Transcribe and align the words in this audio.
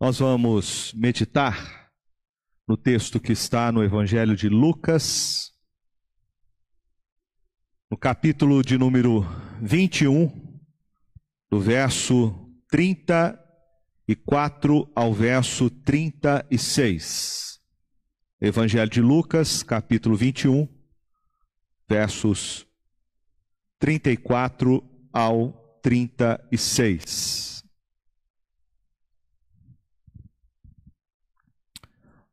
Nós 0.00 0.18
vamos 0.18 0.92
meditar 0.94 1.92
no 2.66 2.74
texto 2.74 3.20
que 3.20 3.32
está 3.32 3.70
no 3.70 3.84
Evangelho 3.84 4.34
de 4.34 4.48
Lucas, 4.48 5.52
no 7.90 7.98
capítulo 7.98 8.62
de 8.62 8.78
número 8.78 9.26
21, 9.60 10.58
do 11.50 11.60
verso 11.60 12.50
34 12.70 14.90
ao 14.94 15.12
verso 15.12 15.68
36. 15.68 17.60
Evangelho 18.40 18.88
de 18.88 19.02
Lucas, 19.02 19.62
capítulo 19.62 20.16
21, 20.16 20.66
versos 21.86 22.66
34 23.78 24.82
ao 25.12 25.52
36. 25.82 27.49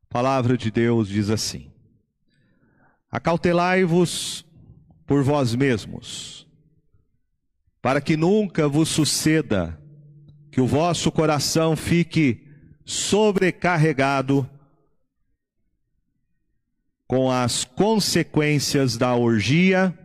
Palavra 0.08 0.56
de 0.56 0.70
Deus 0.70 1.08
diz 1.08 1.28
assim: 1.28 1.70
Acautelai-vos 3.10 4.44
por 5.06 5.22
vós 5.22 5.54
mesmos, 5.54 6.46
para 7.82 8.00
que 8.00 8.16
nunca 8.16 8.66
vos 8.68 8.88
suceda 8.88 9.80
que 10.50 10.60
o 10.60 10.66
vosso 10.66 11.12
coração 11.12 11.76
fique 11.76 12.46
sobrecarregado 12.84 14.48
com 17.06 17.30
as 17.30 17.64
consequências 17.64 18.96
da 18.96 19.14
orgia, 19.14 19.96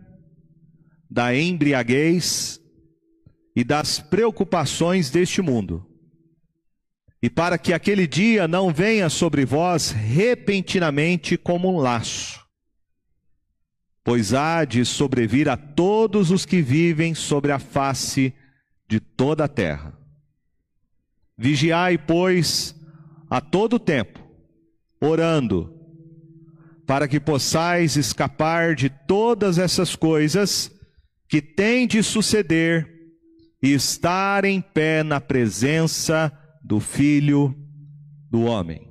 da 1.10 1.36
embriaguez 1.36 2.62
e 3.56 3.64
das 3.64 4.00
preocupações 4.00 5.10
deste 5.10 5.42
mundo 5.42 5.93
e 7.23 7.30
para 7.30 7.58
que 7.58 7.72
aquele 7.72 8.05
dia 8.05 8.50
não 8.50 8.73
venha 8.73 9.09
sobre 9.09 9.45
vós 9.45 9.91
repentinamente 9.91 11.38
como 11.38 11.73
um 11.73 11.78
laço, 11.78 12.45
pois 14.03 14.34
há 14.34 14.66
de 14.66 14.84
sobrevir 14.84 15.48
a 15.48 15.56
todos 15.56 16.31
os 16.31 16.45
que 16.45 16.61
vivem 16.61 17.16
sobre 17.16 17.53
a 17.53 17.59
face 17.59 18.33
de 18.89 19.00
toda 19.00 19.45
a 19.45 19.48
terra. 19.48 19.98
Vigiai, 21.38 21.98
pois, 21.98 22.75
a 23.30 23.39
todo 23.39 23.80
tempo, 23.80 24.20
orando, 25.00 25.73
para 26.86 27.08
que 27.08 27.22
possais 27.22 27.95
escapar 27.95 28.76
de 28.76 28.89
todas 28.89 29.58
essas 29.58 29.95
coisas 29.95 30.70
que 31.30 31.42
têm 31.42 31.88
de 31.88 32.03
suceder 32.03 32.86
e 33.61 33.72
estar 33.72 34.44
em 34.44 34.59
pé 34.59 35.03
na 35.03 35.22
presença 35.22 36.30
de 36.38 36.42
do 36.64 36.80
Filho 36.80 37.53
do 38.30 38.44
Homem. 38.44 38.89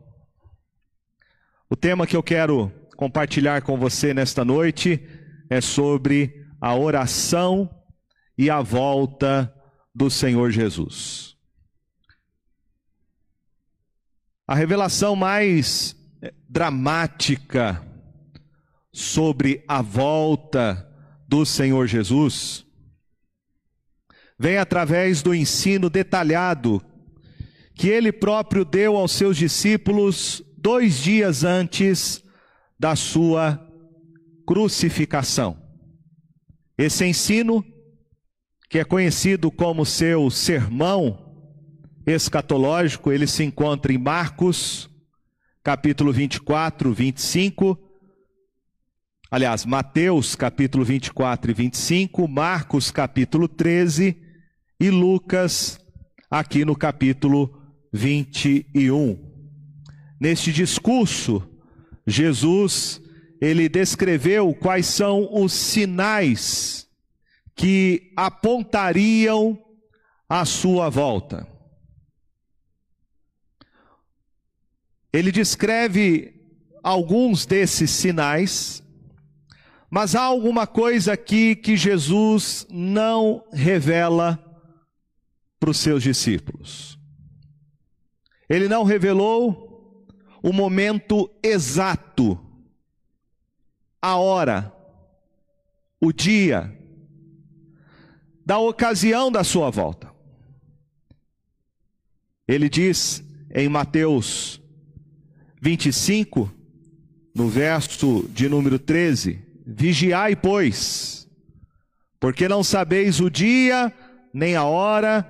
O 1.70 1.74
tema 1.74 2.06
que 2.06 2.14
eu 2.14 2.22
quero 2.22 2.70
compartilhar 2.96 3.62
com 3.62 3.78
você 3.78 4.12
nesta 4.12 4.44
noite 4.44 5.02
é 5.48 5.60
sobre 5.60 6.46
a 6.60 6.76
oração 6.76 7.68
e 8.36 8.50
a 8.50 8.60
volta 8.60 9.52
do 9.94 10.10
Senhor 10.10 10.50
Jesus. 10.50 11.34
A 14.46 14.54
revelação 14.54 15.16
mais 15.16 15.96
dramática 16.48 17.82
sobre 18.92 19.64
a 19.66 19.80
volta 19.80 20.88
do 21.26 21.46
Senhor 21.46 21.86
Jesus 21.86 22.66
vem 24.38 24.58
através 24.58 25.22
do 25.22 25.34
ensino 25.34 25.88
detalhado 25.88 26.84
que 27.74 27.88
ele 27.88 28.12
próprio 28.12 28.64
deu 28.64 28.96
aos 28.96 29.12
seus 29.12 29.36
discípulos 29.36 30.42
dois 30.56 30.98
dias 30.98 31.44
antes 31.44 32.22
da 32.78 32.94
sua 32.94 33.60
crucificação. 34.46 35.56
Esse 36.76 37.04
ensino, 37.04 37.64
que 38.68 38.78
é 38.78 38.84
conhecido 38.84 39.50
como 39.50 39.86
seu 39.86 40.30
sermão 40.30 41.18
escatológico, 42.06 43.12
ele 43.12 43.26
se 43.26 43.44
encontra 43.44 43.92
em 43.92 43.98
Marcos, 43.98 44.90
capítulo 45.62 46.12
24, 46.12 46.92
25. 46.92 47.78
Aliás, 49.30 49.64
Mateus, 49.64 50.34
capítulo 50.34 50.84
24 50.84 51.50
e 51.50 51.54
25, 51.54 52.28
Marcos, 52.28 52.90
capítulo 52.90 53.48
13 53.48 54.20
e 54.78 54.90
Lucas, 54.90 55.78
aqui 56.30 56.64
no 56.64 56.76
capítulo 56.76 57.61
21. 57.92 59.18
Neste 60.20 60.52
discurso, 60.52 61.42
Jesus 62.06 63.00
ele 63.40 63.68
descreveu 63.68 64.54
quais 64.54 64.86
são 64.86 65.28
os 65.32 65.52
sinais 65.52 66.88
que 67.56 68.12
apontariam 68.16 69.60
a 70.28 70.44
sua 70.44 70.88
volta. 70.88 71.44
Ele 75.12 75.32
descreve 75.32 76.40
alguns 76.84 77.44
desses 77.44 77.90
sinais, 77.90 78.80
mas 79.90 80.14
há 80.14 80.22
alguma 80.22 80.64
coisa 80.64 81.12
aqui 81.12 81.56
que 81.56 81.76
Jesus 81.76 82.64
não 82.70 83.44
revela 83.52 84.38
para 85.58 85.70
os 85.70 85.78
seus 85.78 86.04
discípulos. 86.04 87.01
Ele 88.52 88.68
não 88.68 88.84
revelou 88.84 90.06
o 90.42 90.52
momento 90.52 91.30
exato, 91.42 92.38
a 93.98 94.16
hora, 94.16 94.70
o 95.98 96.12
dia, 96.12 96.70
da 98.44 98.58
ocasião 98.58 99.32
da 99.32 99.42
sua 99.42 99.70
volta. 99.70 100.12
Ele 102.46 102.68
diz 102.68 103.24
em 103.54 103.70
Mateus 103.70 104.60
25, 105.58 106.52
no 107.34 107.48
verso 107.48 108.28
de 108.34 108.50
número 108.50 108.78
13: 108.78 109.40
Vigiai, 109.66 110.36
pois, 110.36 111.26
porque 112.20 112.46
não 112.46 112.62
sabeis 112.62 113.18
o 113.18 113.30
dia 113.30 113.90
nem 114.30 114.56
a 114.56 114.64
hora 114.64 115.26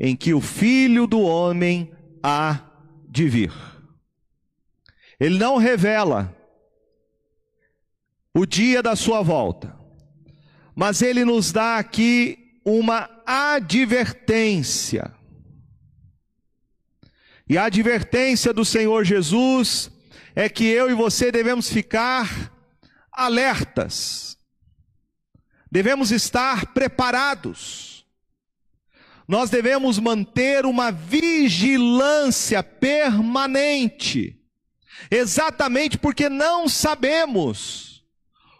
em 0.00 0.16
que 0.16 0.32
o 0.32 0.40
filho 0.40 1.06
do 1.06 1.20
homem 1.20 1.91
há 2.22 2.60
de 3.08 3.28
vir. 3.28 3.52
Ele 5.18 5.38
não 5.38 5.56
revela 5.56 6.36
o 8.34 8.46
dia 8.46 8.82
da 8.82 8.96
sua 8.96 9.22
volta, 9.22 9.76
mas 10.74 11.02
ele 11.02 11.24
nos 11.24 11.52
dá 11.52 11.78
aqui 11.78 12.60
uma 12.64 13.08
advertência. 13.26 15.12
E 17.48 17.58
a 17.58 17.64
advertência 17.64 18.52
do 18.52 18.64
Senhor 18.64 19.04
Jesus 19.04 19.90
é 20.34 20.48
que 20.48 20.64
eu 20.64 20.90
e 20.90 20.94
você 20.94 21.30
devemos 21.30 21.68
ficar 21.68 22.52
alertas, 23.12 24.38
devemos 25.70 26.10
estar 26.10 26.72
preparados 26.72 27.91
nós 29.26 29.50
devemos 29.50 29.98
manter 29.98 30.66
uma 30.66 30.90
vigilância 30.90 32.62
permanente, 32.62 34.40
exatamente 35.10 35.96
porque 35.96 36.28
não 36.28 36.68
sabemos 36.68 38.04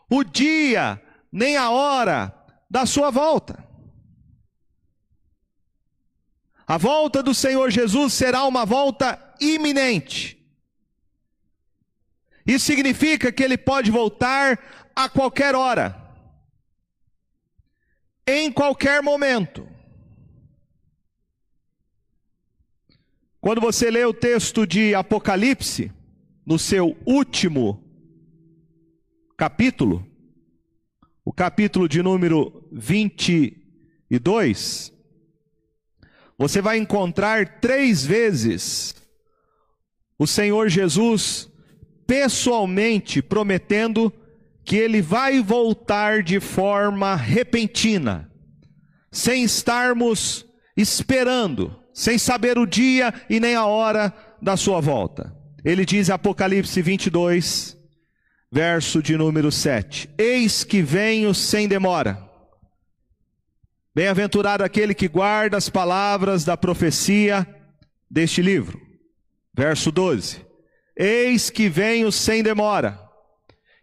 o 0.08 0.22
dia 0.22 1.02
nem 1.30 1.56
a 1.56 1.70
hora 1.70 2.34
da 2.70 2.86
sua 2.86 3.10
volta. 3.10 3.66
A 6.66 6.78
volta 6.78 7.22
do 7.22 7.34
Senhor 7.34 7.70
Jesus 7.70 8.12
será 8.12 8.44
uma 8.44 8.64
volta 8.64 9.18
iminente. 9.40 10.38
Isso 12.46 12.66
significa 12.66 13.32
que 13.32 13.42
ele 13.42 13.56
pode 13.56 13.90
voltar 13.90 14.58
a 14.94 15.08
qualquer 15.08 15.54
hora, 15.54 15.96
em 18.26 18.50
qualquer 18.50 19.02
momento. 19.02 19.71
Quando 23.42 23.60
você 23.60 23.90
lê 23.90 24.02
o 24.04 24.14
texto 24.14 24.64
de 24.64 24.94
Apocalipse, 24.94 25.90
no 26.46 26.56
seu 26.60 26.96
último 27.04 27.82
capítulo, 29.36 30.06
o 31.24 31.32
capítulo 31.32 31.88
de 31.88 32.04
número 32.04 32.64
22, 32.70 34.92
você 36.38 36.62
vai 36.62 36.78
encontrar 36.78 37.58
três 37.58 38.06
vezes 38.06 38.94
o 40.16 40.24
Senhor 40.24 40.68
Jesus 40.68 41.50
pessoalmente 42.06 43.20
prometendo 43.20 44.12
que 44.64 44.76
ele 44.76 45.02
vai 45.02 45.42
voltar 45.42 46.22
de 46.22 46.38
forma 46.38 47.16
repentina, 47.16 48.30
sem 49.10 49.42
estarmos 49.42 50.46
esperando 50.76 51.81
sem 51.92 52.18
saber 52.18 52.58
o 52.58 52.66
dia 52.66 53.12
e 53.28 53.38
nem 53.38 53.54
a 53.54 53.66
hora 53.66 54.12
da 54.40 54.56
sua 54.56 54.80
volta. 54.80 55.34
Ele 55.64 55.84
diz 55.84 56.10
Apocalipse 56.10 56.80
22, 56.82 57.76
verso 58.50 59.02
de 59.02 59.16
número 59.16 59.52
7: 59.52 60.10
Eis 60.18 60.64
que 60.64 60.82
venho 60.82 61.32
sem 61.34 61.68
demora. 61.68 62.30
Bem-aventurado 63.94 64.64
aquele 64.64 64.94
que 64.94 65.06
guarda 65.06 65.56
as 65.56 65.68
palavras 65.68 66.44
da 66.44 66.56
profecia 66.56 67.46
deste 68.10 68.42
livro. 68.42 68.80
Verso 69.54 69.92
12: 69.92 70.44
Eis 70.96 71.50
que 71.50 71.68
venho 71.68 72.10
sem 72.10 72.42
demora, 72.42 72.98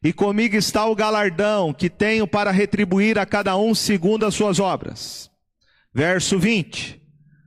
e 0.04 0.12
comigo 0.12 0.56
está 0.56 0.86
o 0.86 0.96
galardão 0.96 1.74
que 1.74 1.90
tenho 1.90 2.28
para 2.28 2.52
retribuir 2.52 3.18
a 3.18 3.26
cada 3.26 3.56
um 3.56 3.74
segundo 3.74 4.26
as 4.26 4.34
suas 4.34 4.60
obras. 4.60 5.30
Verso 5.94 6.38
20: 6.38 6.99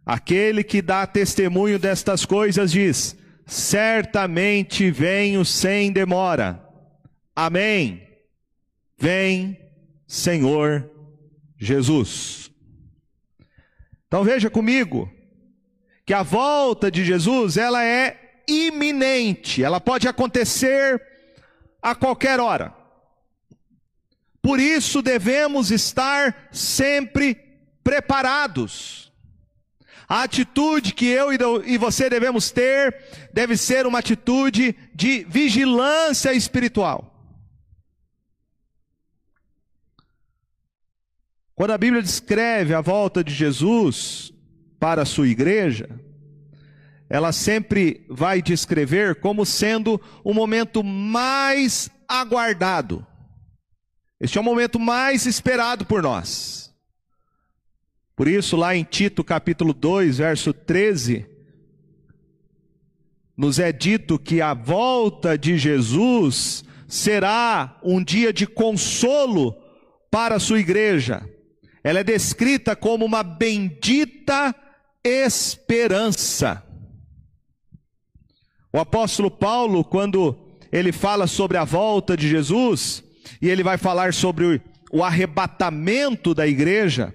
Aquele 0.04 0.64
que 0.64 0.82
dá 0.82 1.06
testemunho 1.06 1.78
destas 1.78 2.26
coisas 2.26 2.72
diz: 2.72 3.16
Certamente 3.46 4.90
venho 4.90 5.44
sem 5.44 5.92
demora. 5.92 6.62
Amém. 7.34 8.08
Vem, 8.98 9.58
Senhor 10.06 10.90
Jesus. 11.56 12.50
Então 14.06 14.24
veja 14.24 14.50
comigo 14.50 15.10
que 16.04 16.12
a 16.12 16.22
volta 16.22 16.90
de 16.90 17.04
Jesus, 17.04 17.56
ela 17.56 17.84
é 17.84 18.42
iminente, 18.48 19.62
ela 19.62 19.80
pode 19.80 20.08
acontecer 20.08 21.00
a 21.80 21.94
qualquer 21.94 22.40
hora. 22.40 22.74
Por 24.42 24.58
isso 24.58 25.00
devemos 25.00 25.70
estar 25.70 26.48
sempre 26.50 27.36
preparados. 27.84 29.11
A 30.08 30.22
atitude 30.22 30.94
que 30.94 31.06
eu 31.06 31.28
e 31.64 31.78
você 31.78 32.10
devemos 32.10 32.50
ter 32.50 32.94
deve 33.32 33.56
ser 33.56 33.86
uma 33.86 34.00
atitude 34.00 34.74
de 34.94 35.24
vigilância 35.24 36.32
espiritual. 36.32 37.08
Quando 41.54 41.72
a 41.72 41.78
Bíblia 41.78 42.02
descreve 42.02 42.74
a 42.74 42.80
volta 42.80 43.22
de 43.22 43.32
Jesus 43.32 44.32
para 44.80 45.02
a 45.02 45.06
sua 45.06 45.28
igreja, 45.28 45.88
ela 47.08 47.30
sempre 47.30 48.06
vai 48.08 48.40
descrever 48.40 49.16
como 49.20 49.44
sendo 49.44 50.00
o 50.24 50.32
momento 50.32 50.82
mais 50.82 51.90
aguardado. 52.08 53.06
Este 54.18 54.38
é 54.38 54.40
o 54.40 54.44
momento 54.44 54.80
mais 54.80 55.26
esperado 55.26 55.84
por 55.84 56.02
nós. 56.02 56.61
Por 58.14 58.28
isso, 58.28 58.56
lá 58.56 58.76
em 58.76 58.84
Tito 58.84 59.24
capítulo 59.24 59.72
2, 59.72 60.18
verso 60.18 60.52
13, 60.52 61.26
nos 63.36 63.58
é 63.58 63.72
dito 63.72 64.18
que 64.18 64.40
a 64.40 64.54
volta 64.54 65.36
de 65.36 65.56
Jesus 65.56 66.64
será 66.86 67.78
um 67.82 68.02
dia 68.02 68.32
de 68.32 68.46
consolo 68.46 69.56
para 70.10 70.36
a 70.36 70.40
sua 70.40 70.60
igreja 70.60 71.26
ela 71.82 72.00
é 72.00 72.04
descrita 72.04 72.76
como 72.76 73.04
uma 73.04 73.22
bendita 73.22 74.54
esperança. 75.02 76.62
O 78.72 78.78
apóstolo 78.78 79.30
Paulo, 79.30 79.84
quando 79.84 80.38
ele 80.70 80.92
fala 80.92 81.26
sobre 81.26 81.58
a 81.58 81.64
volta 81.64 82.16
de 82.16 82.28
Jesus, 82.28 83.02
e 83.40 83.48
ele 83.48 83.62
vai 83.62 83.76
falar 83.76 84.14
sobre 84.14 84.62
o 84.92 85.02
arrebatamento 85.02 86.34
da 86.34 86.46
igreja, 86.46 87.12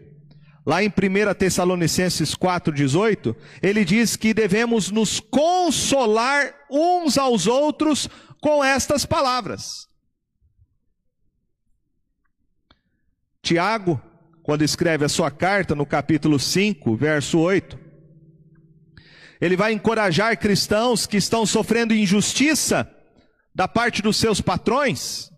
lá 0.67 0.83
em 0.83 0.89
1 0.89 1.33
Tessalonicenses 1.35 2.35
4,18, 2.35 3.33
ele 3.63 3.85
diz 3.85 4.17
que 4.17 4.33
devemos 4.33 4.91
nos 4.91 5.21
consolar 5.21 6.53
uns 6.69 7.17
aos 7.17 7.47
outros 7.47 8.09
com 8.41 8.61
estas 8.61 9.05
palavras. 9.05 9.87
Tiago, 13.41 14.01
quando 14.43 14.61
escreve 14.61 15.05
a 15.05 15.09
sua 15.09 15.31
carta, 15.31 15.73
no 15.73 15.85
capítulo 15.85 16.37
5, 16.37 16.97
verso 16.97 17.39
8, 17.39 17.79
ele 19.39 19.55
vai 19.55 19.71
encorajar 19.71 20.37
cristãos 20.37 21.07
que 21.07 21.15
estão 21.15 21.45
sofrendo 21.45 21.93
injustiça 21.93 22.93
da 23.55 23.69
parte 23.69 24.01
dos 24.01 24.17
seus 24.17 24.41
patrões, 24.41 25.31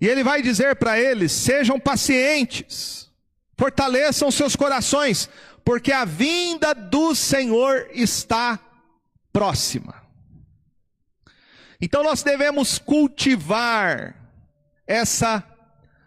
e 0.00 0.08
ele 0.08 0.24
vai 0.24 0.42
dizer 0.42 0.74
para 0.74 0.98
eles: 0.98 1.30
sejam 1.30 1.78
pacientes, 1.78 3.09
fortaleçam 3.60 4.30
seus 4.30 4.56
corações, 4.56 5.28
porque 5.62 5.92
a 5.92 6.06
vinda 6.06 6.74
do 6.74 7.14
Senhor 7.14 7.90
está 7.92 8.58
próxima. 9.30 10.02
Então 11.78 12.02
nós 12.02 12.22
devemos 12.22 12.78
cultivar 12.78 14.16
essa 14.86 15.44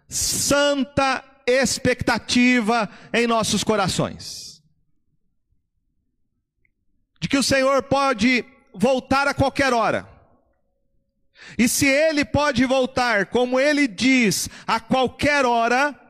santa 0.10 1.24
expectativa 1.46 2.90
em 3.14 3.28
nossos 3.28 3.64
corações. 3.64 4.64
De 7.22 7.30
que 7.30 7.38
o 7.38 7.44
Senhor 7.44 7.84
pode 7.84 8.44
voltar 8.74 9.28
a 9.28 9.34
qualquer 9.34 9.74
hora. 9.74 10.10
E 11.56 11.70
se 11.70 11.86
ele 11.86 12.26
pode 12.26 12.66
voltar, 12.66 13.28
como 13.28 13.60
ele 13.60 13.88
diz, 13.88 14.50
a 14.66 14.80
qualquer 14.80 15.46
hora, 15.46 16.03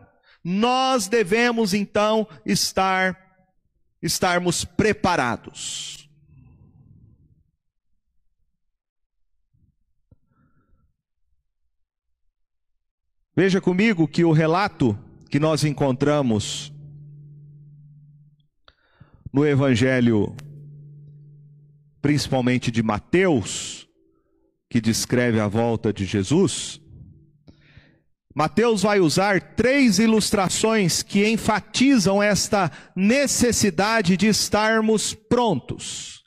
nós 0.43 1.07
devemos 1.07 1.73
então 1.73 2.27
estar 2.45 3.23
estarmos 4.01 4.65
preparados. 4.65 6.09
Veja 13.35 13.61
comigo 13.61 14.07
que 14.07 14.25
o 14.25 14.31
relato 14.31 14.97
que 15.29 15.39
nós 15.39 15.63
encontramos 15.63 16.71
no 19.31 19.47
Evangelho, 19.47 20.35
principalmente 21.99 22.69
de 22.69 22.83
Mateus, 22.83 23.87
que 24.69 24.79
descreve 24.79 25.39
a 25.39 25.47
volta 25.47 25.91
de 25.91 26.05
Jesus, 26.05 26.82
Mateus 28.35 28.81
vai 28.81 28.99
usar 28.99 29.55
três 29.55 29.99
ilustrações 29.99 31.03
que 31.03 31.27
enfatizam 31.27 32.21
esta 32.21 32.71
necessidade 32.95 34.17
de 34.17 34.27
estarmos 34.27 35.13
prontos, 35.13 36.23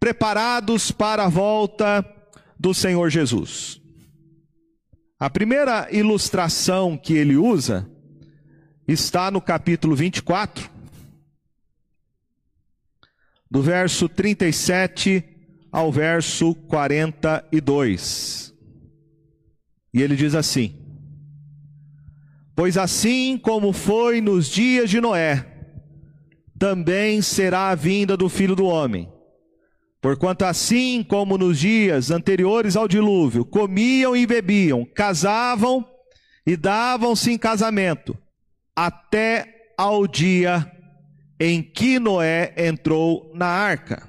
preparados 0.00 0.90
para 0.90 1.24
a 1.24 1.28
volta 1.28 2.04
do 2.58 2.74
Senhor 2.74 3.08
Jesus. 3.08 3.80
A 5.18 5.30
primeira 5.30 5.88
ilustração 5.92 6.98
que 6.98 7.14
ele 7.14 7.36
usa 7.36 7.88
está 8.86 9.30
no 9.30 9.40
capítulo 9.40 9.94
24, 9.94 10.68
do 13.48 13.62
verso 13.62 14.08
37 14.08 15.24
ao 15.70 15.92
verso 15.92 16.52
42. 16.52 18.52
E 19.94 20.02
ele 20.02 20.16
diz 20.16 20.34
assim: 20.34 20.85
Pois 22.56 22.78
assim 22.78 23.36
como 23.36 23.70
foi 23.70 24.22
nos 24.22 24.48
dias 24.48 24.88
de 24.88 24.98
Noé, 24.98 25.46
também 26.58 27.20
será 27.20 27.68
a 27.68 27.74
vinda 27.74 28.16
do 28.16 28.30
filho 28.30 28.56
do 28.56 28.64
homem. 28.64 29.12
Porquanto 30.00 30.42
assim 30.46 31.02
como 31.02 31.36
nos 31.36 31.58
dias 31.58 32.10
anteriores 32.10 32.74
ao 32.74 32.88
dilúvio, 32.88 33.44
comiam 33.44 34.16
e 34.16 34.26
bebiam, 34.26 34.86
casavam 34.86 35.86
e 36.46 36.56
davam-se 36.56 37.30
em 37.30 37.36
casamento, 37.36 38.16
até 38.74 39.72
ao 39.76 40.06
dia 40.06 40.72
em 41.38 41.62
que 41.62 41.98
Noé 41.98 42.54
entrou 42.56 43.30
na 43.34 43.48
arca. 43.48 44.08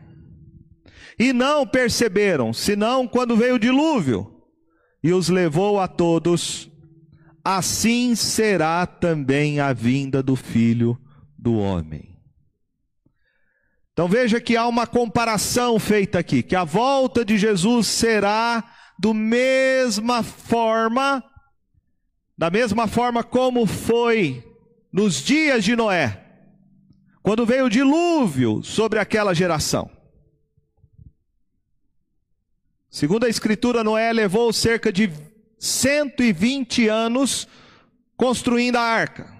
E 1.19 1.33
não 1.33 1.67
perceberam, 1.67 2.53
senão 2.53 3.07
quando 3.07 3.35
veio 3.35 3.55
o 3.55 3.59
dilúvio 3.59 4.41
e 5.03 5.11
os 5.11 5.27
levou 5.27 5.81
a 5.81 5.87
todos, 5.87 6.71
assim 7.55 8.13
será 8.13 8.85
também 8.85 9.61
a 9.61 9.71
vinda 9.71 10.21
do 10.21 10.35
filho 10.35 10.99
do 11.37 11.53
homem. 11.53 12.19
Então 13.93 14.05
veja 14.05 14.41
que 14.41 14.57
há 14.57 14.67
uma 14.67 14.85
comparação 14.85 15.79
feita 15.79 16.19
aqui, 16.19 16.43
que 16.43 16.57
a 16.57 16.65
volta 16.65 17.23
de 17.23 17.37
Jesus 17.37 17.87
será 17.87 18.69
do 18.99 19.13
mesma 19.13 20.23
forma, 20.23 21.23
da 22.37 22.49
mesma 22.49 22.85
forma 22.85 23.23
como 23.23 23.65
foi 23.65 24.43
nos 24.91 25.23
dias 25.23 25.63
de 25.63 25.73
Noé, 25.73 26.25
quando 27.23 27.45
veio 27.45 27.67
o 27.67 27.69
dilúvio 27.69 28.61
sobre 28.61 28.99
aquela 28.99 29.33
geração. 29.33 29.89
Segundo 32.89 33.25
a 33.25 33.29
Escritura, 33.29 33.85
Noé 33.85 34.11
levou 34.11 34.51
cerca 34.51 34.91
de 34.91 35.09
120 35.59 36.87
anos 36.87 37.47
construindo 38.15 38.77
a 38.77 38.81
arca. 38.81 39.35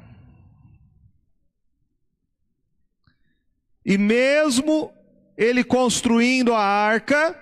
E 3.85 3.97
mesmo 3.97 4.91
ele 5.37 5.63
construindo 5.63 6.53
a 6.53 6.59
arca, 6.59 7.39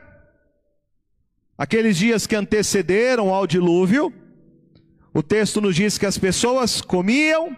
aqueles 1.57 1.97
dias 1.97 2.27
que 2.27 2.35
antecederam 2.35 3.33
ao 3.33 3.47
dilúvio, 3.47 4.13
o 5.13 5.23
texto 5.23 5.61
nos 5.61 5.75
diz 5.75 5.97
que 5.97 6.05
as 6.05 6.17
pessoas 6.17 6.81
comiam 6.81 7.55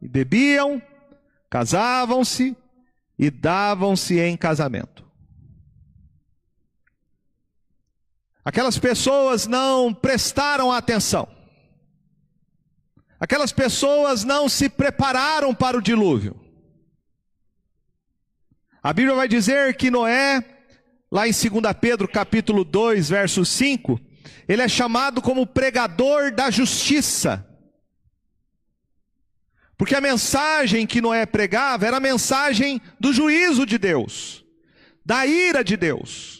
e 0.00 0.06
bebiam, 0.06 0.80
casavam-se 1.48 2.54
e 3.18 3.30
davam-se 3.30 4.20
em 4.20 4.36
casamento. 4.36 5.07
Aquelas 8.48 8.78
pessoas 8.78 9.46
não 9.46 9.92
prestaram 9.92 10.72
atenção. 10.72 11.28
Aquelas 13.20 13.52
pessoas 13.52 14.24
não 14.24 14.48
se 14.48 14.70
prepararam 14.70 15.54
para 15.54 15.76
o 15.76 15.82
dilúvio. 15.82 16.34
A 18.82 18.90
Bíblia 18.94 19.14
vai 19.14 19.28
dizer 19.28 19.76
que 19.76 19.90
Noé, 19.90 20.42
lá 21.12 21.28
em 21.28 21.30
2 21.30 21.74
Pedro 21.78 22.08
capítulo 22.08 22.64
2, 22.64 23.10
verso 23.10 23.44
5, 23.44 24.00
ele 24.48 24.62
é 24.62 24.68
chamado 24.68 25.20
como 25.20 25.46
pregador 25.46 26.32
da 26.32 26.50
justiça. 26.50 27.46
Porque 29.76 29.94
a 29.94 30.00
mensagem 30.00 30.86
que 30.86 31.02
Noé 31.02 31.26
pregava 31.26 31.86
era 31.86 31.98
a 31.98 32.00
mensagem 32.00 32.80
do 32.98 33.12
juízo 33.12 33.66
de 33.66 33.76
Deus, 33.76 34.42
da 35.04 35.26
ira 35.26 35.62
de 35.62 35.76
Deus, 35.76 36.38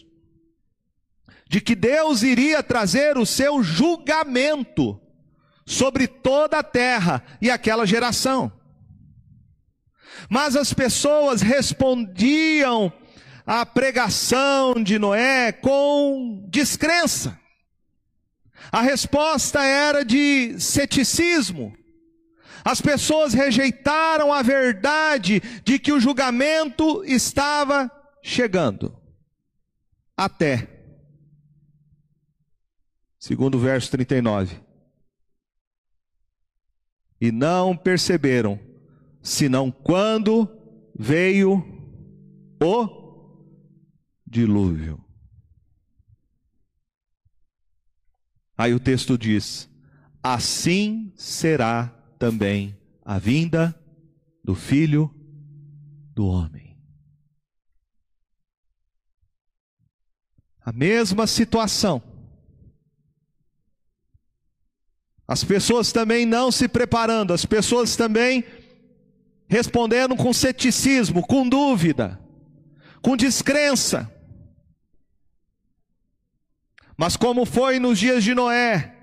de 1.49 1.59
que 1.59 1.73
Deus 1.73 2.21
iria 2.21 2.61
trazer 2.61 3.17
o 3.17 3.25
seu 3.25 3.63
julgamento 3.63 5.01
sobre 5.65 6.07
toda 6.07 6.59
a 6.59 6.63
terra 6.63 7.23
e 7.41 7.49
aquela 7.49 7.87
geração. 7.87 8.51
Mas 10.29 10.55
as 10.55 10.71
pessoas 10.73 11.41
respondiam 11.41 12.93
à 13.47 13.65
pregação 13.65 14.75
de 14.75 14.99
Noé 14.99 15.51
com 15.51 16.45
descrença. 16.47 17.39
A 18.71 18.81
resposta 18.81 19.63
era 19.63 20.05
de 20.05 20.59
ceticismo. 20.59 21.75
As 22.63 22.79
pessoas 22.79 23.33
rejeitaram 23.33 24.31
a 24.31 24.43
verdade 24.43 25.41
de 25.63 25.79
que 25.79 25.91
o 25.91 25.99
julgamento 25.99 27.03
estava 27.05 27.89
chegando. 28.21 28.95
Até. 30.15 30.78
Segundo 33.19 33.55
o 33.55 33.59
verso 33.59 33.91
39. 33.91 34.57
E 37.19 37.33
não 37.33 37.75
perceberam, 37.75 38.57
senão 39.21 39.69
quando 39.69 40.47
veio 40.97 41.61
o 42.63 42.99
dilúvio. 44.25 45.03
Aí 48.57 48.73
o 48.73 48.79
texto 48.79 49.17
diz: 49.17 49.69
assim 50.23 51.11
será 51.17 51.87
também 52.17 52.77
a 53.03 53.19
vinda 53.19 53.75
do 54.43 54.55
Filho 54.55 55.13
do 56.13 56.25
Homem. 56.25 56.77
A 60.61 60.71
mesma 60.71 61.27
situação. 61.27 62.08
As 65.29 65.43
pessoas 65.43 65.91
também 65.91 66.25
não 66.25 66.51
se 66.51 66.67
preparando, 66.67 67.35
as 67.35 67.45
pessoas 67.45 67.95
também 67.95 68.43
respondendo 69.47 70.15
com 70.15 70.33
ceticismo, 70.33 71.21
com 71.21 71.47
dúvida, 71.47 72.19
com 72.99 73.15
descrença. 73.15 74.11
Mas 76.97 77.15
como 77.15 77.45
foi 77.45 77.77
nos 77.77 77.99
dias 77.99 78.23
de 78.23 78.33
Noé, 78.33 78.95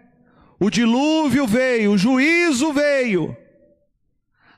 o 0.58 0.68
dilúvio 0.68 1.46
veio, 1.46 1.92
o 1.92 1.98
juízo 1.98 2.72
veio. 2.72 3.36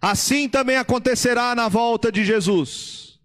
Assim 0.01 0.49
também 0.49 0.79
acontecerá 0.79 1.55
na 1.55 1.69
volta 1.69 2.11
de 2.11 2.25
Jesus. 2.25 3.21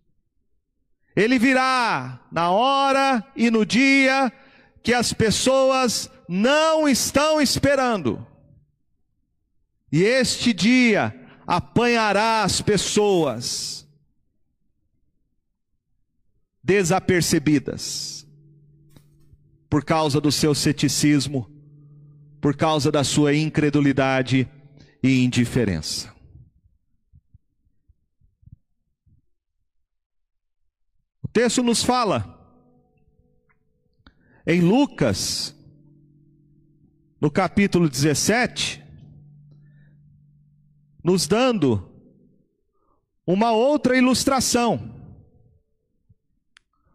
Ele 1.16 1.40
virá 1.40 2.20
na 2.30 2.52
hora 2.52 3.26
e 3.38 3.50
no 3.50 3.66
dia 3.66 4.30
que 4.84 4.94
as 4.94 5.14
pessoas 5.14 6.12
não 6.28 6.90
estão 6.90 7.40
esperando. 7.40 8.33
E 9.94 10.02
este 10.02 10.52
dia 10.52 11.14
apanhará 11.46 12.44
as 12.44 12.60
pessoas 12.62 13.88
desapercebidas 16.64 18.28
por 19.70 19.86
causa 19.86 20.20
do 20.20 20.32
seu 20.32 20.56
ceticismo 20.56 21.48
por 22.42 22.58
causa 22.58 22.92
da 22.92 23.06
sua 23.06 23.34
incredulidade 23.34 24.50
e 25.02 25.24
indiferença. 25.24 26.14
O 31.22 31.28
texto 31.28 31.64
nos 31.64 31.82
fala 31.82 32.38
em 34.46 34.60
Lucas, 34.60 35.56
no 37.22 37.32
capítulo 37.32 37.88
17, 37.88 38.83
nos 41.04 41.28
dando 41.28 41.90
uma 43.28 43.52
outra 43.52 43.98
ilustração 43.98 44.92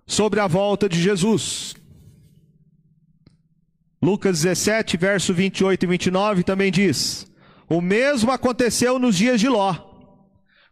sobre 0.07 0.41
a 0.41 0.47
volta 0.47 0.89
de 0.89 1.01
Jesus. 1.01 1.75
Lucas 4.01 4.43
17, 4.43 4.97
verso 4.97 5.35
28 5.35 5.83
e 5.83 5.87
29 5.87 6.43
também 6.43 6.71
diz: 6.71 7.31
O 7.69 7.81
mesmo 7.81 8.31
aconteceu 8.31 8.99
nos 8.99 9.17
dias 9.17 9.41
de 9.41 9.49
Ló. 9.49 9.87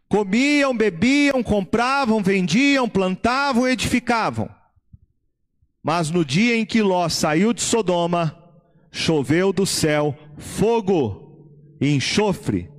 Comiam, 0.09 0.75
bebiam, 0.75 1.43
compravam, 1.43 2.23
vendiam, 2.23 2.87
plantavam, 2.87 3.67
edificavam. 3.67 4.49
Mas 5.83 6.09
no 6.09 6.23
dia 6.23 6.55
em 6.55 6.65
que 6.65 6.81
Ló 6.81 7.07
saiu 7.09 7.51
de 7.51 7.61
Sodoma, 7.61 8.37
choveu 8.91 9.51
do 9.51 9.65
céu 9.65 10.17
fogo 10.37 11.75
e 11.81 11.93
enxofre 11.93 12.69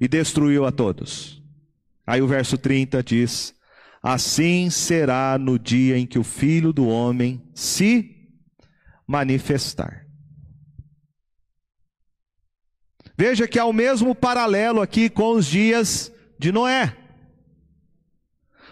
e 0.00 0.08
destruiu 0.08 0.64
a 0.64 0.72
todos. 0.72 1.42
Aí 2.06 2.20
o 2.20 2.26
verso 2.26 2.58
30 2.58 3.02
diz: 3.02 3.54
Assim 4.02 4.68
será 4.70 5.38
no 5.38 5.58
dia 5.58 5.96
em 5.96 6.06
que 6.06 6.18
o 6.18 6.24
filho 6.24 6.72
do 6.72 6.86
homem 6.86 7.42
se 7.54 8.28
manifestar. 9.06 10.04
Veja 13.16 13.46
que 13.46 13.58
há 13.58 13.64
o 13.64 13.72
mesmo 13.72 14.14
paralelo 14.14 14.82
aqui 14.82 15.08
com 15.08 15.32
os 15.32 15.46
dias 15.46 16.12
de 16.38 16.50
Noé. 16.50 16.96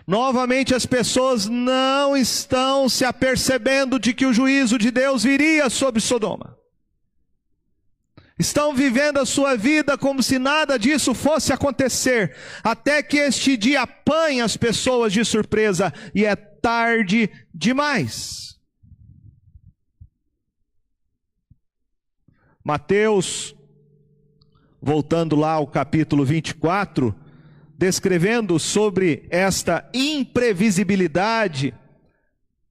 Novamente 0.07 0.75
as 0.75 0.85
pessoas 0.85 1.47
não 1.47 2.17
estão 2.17 2.89
se 2.89 3.05
apercebendo 3.05 4.01
de 4.01 4.13
que 4.13 4.27
o 4.27 4.33
juízo 4.33 4.77
de 4.77 4.91
Deus 4.91 5.23
viria 5.23 5.71
sobre 5.71 6.01
Sodoma. 6.01 6.59
Estão 8.43 8.75
vivendo 8.75 9.19
a 9.19 9.25
sua 9.25 9.57
vida 9.57 9.97
como 9.97 10.21
se 10.21 10.37
nada 10.37 10.77
disso 10.77 11.15
fosse 11.15 11.53
acontecer, 11.53 12.35
até 12.65 13.01
que 13.01 13.17
este 13.17 13.57
dia 13.57 13.83
apanhe 13.83 14.41
as 14.41 14.57
pessoas 14.57 15.13
de 15.13 15.25
surpresa 15.25 15.95
e 16.13 16.25
é 16.25 16.35
tarde 16.35 17.31
demais. 17.55 18.59
Mateus, 22.65 23.55
voltando 24.81 25.37
lá 25.37 25.53
ao 25.53 25.67
capítulo 25.69 26.25
24, 26.25 27.15
descrevendo 27.79 28.59
sobre 28.59 29.25
esta 29.31 29.89
imprevisibilidade 29.95 31.73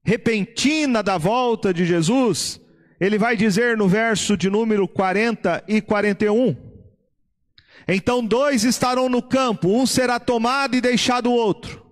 repentina 0.04 1.02
da 1.02 1.18
volta 1.18 1.74
de 1.74 1.86
Jesus, 1.86 2.60
ele 3.02 3.18
vai 3.18 3.36
dizer 3.36 3.76
no 3.76 3.88
verso 3.88 4.38
de 4.38 4.48
número 4.48 4.88
40 4.88 5.64
e 5.68 5.82
41. 5.82 6.56
Então 7.88 8.24
dois 8.24 8.64
estarão 8.64 9.10
no 9.10 9.24
campo, 9.24 9.76
um 9.76 9.88
será 9.88 10.20
tomado 10.20 10.76
e 10.76 10.82
deixado 10.82 11.32
o 11.32 11.34
outro. 11.34 11.84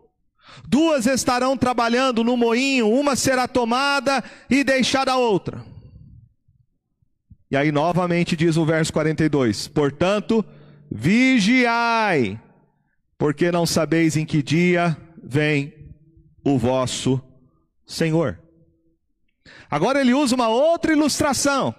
Duas 0.67 1.07
estarão 1.07 1.57
trabalhando 1.57 2.23
no 2.23 2.37
moinho, 2.37 2.87
uma 2.87 3.15
será 3.15 3.47
tomada 3.47 4.23
e 4.47 4.63
deixada 4.63 5.13
a 5.13 5.17
outra. 5.17 5.65
E 7.49 7.57
aí 7.57 7.71
novamente 7.71 8.35
diz 8.35 8.55
o 8.55 8.63
verso 8.63 8.93
42: 8.93 9.67
Portanto, 9.67 10.45
vigiai, 10.91 12.39
porque 13.17 13.51
não 13.51 13.65
sabeis 13.65 14.15
em 14.15 14.27
que 14.27 14.43
dia 14.43 14.95
vem 15.23 15.73
o 16.43 16.55
vosso 16.59 17.19
Senhor. 17.83 18.39
Agora 19.69 20.01
ele 20.01 20.13
usa 20.13 20.35
uma 20.35 20.47
outra 20.47 20.91
ilustração. 20.91 21.73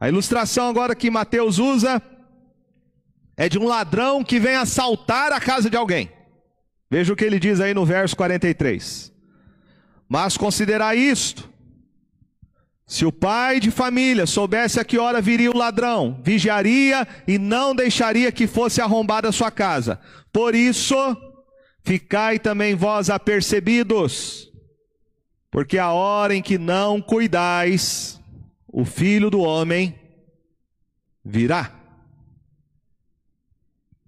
A 0.00 0.08
ilustração 0.08 0.68
agora 0.68 0.94
que 0.94 1.10
Mateus 1.10 1.58
usa 1.58 2.00
é 3.36 3.48
de 3.48 3.58
um 3.58 3.66
ladrão 3.66 4.22
que 4.22 4.38
vem 4.38 4.56
assaltar 4.56 5.32
a 5.32 5.40
casa 5.40 5.70
de 5.70 5.76
alguém. 5.76 6.10
Veja 6.90 7.12
o 7.12 7.16
que 7.16 7.24
ele 7.24 7.38
diz 7.38 7.60
aí 7.60 7.74
no 7.74 7.84
verso 7.84 8.16
43. 8.16 9.12
Mas 10.08 10.36
considerai 10.36 10.98
isto: 10.98 11.48
se 12.86 13.04
o 13.04 13.12
pai 13.12 13.60
de 13.60 13.70
família 13.70 14.26
soubesse 14.26 14.80
a 14.80 14.84
que 14.84 14.98
hora 14.98 15.20
viria 15.20 15.50
o 15.50 15.56
ladrão, 15.56 16.18
vigiaria 16.24 17.06
e 17.26 17.38
não 17.38 17.74
deixaria 17.74 18.32
que 18.32 18.46
fosse 18.46 18.80
arrombada 18.80 19.28
a 19.28 19.32
sua 19.32 19.50
casa. 19.50 20.00
Por 20.32 20.54
isso, 20.54 20.96
ficai 21.84 22.38
também 22.38 22.74
vós 22.74 23.10
apercebidos, 23.10 24.47
porque 25.50 25.78
a 25.78 25.90
hora 25.92 26.34
em 26.34 26.42
que 26.42 26.58
não 26.58 27.00
cuidais, 27.00 28.20
o 28.66 28.84
filho 28.84 29.30
do 29.30 29.40
homem 29.40 29.98
virá. 31.24 31.72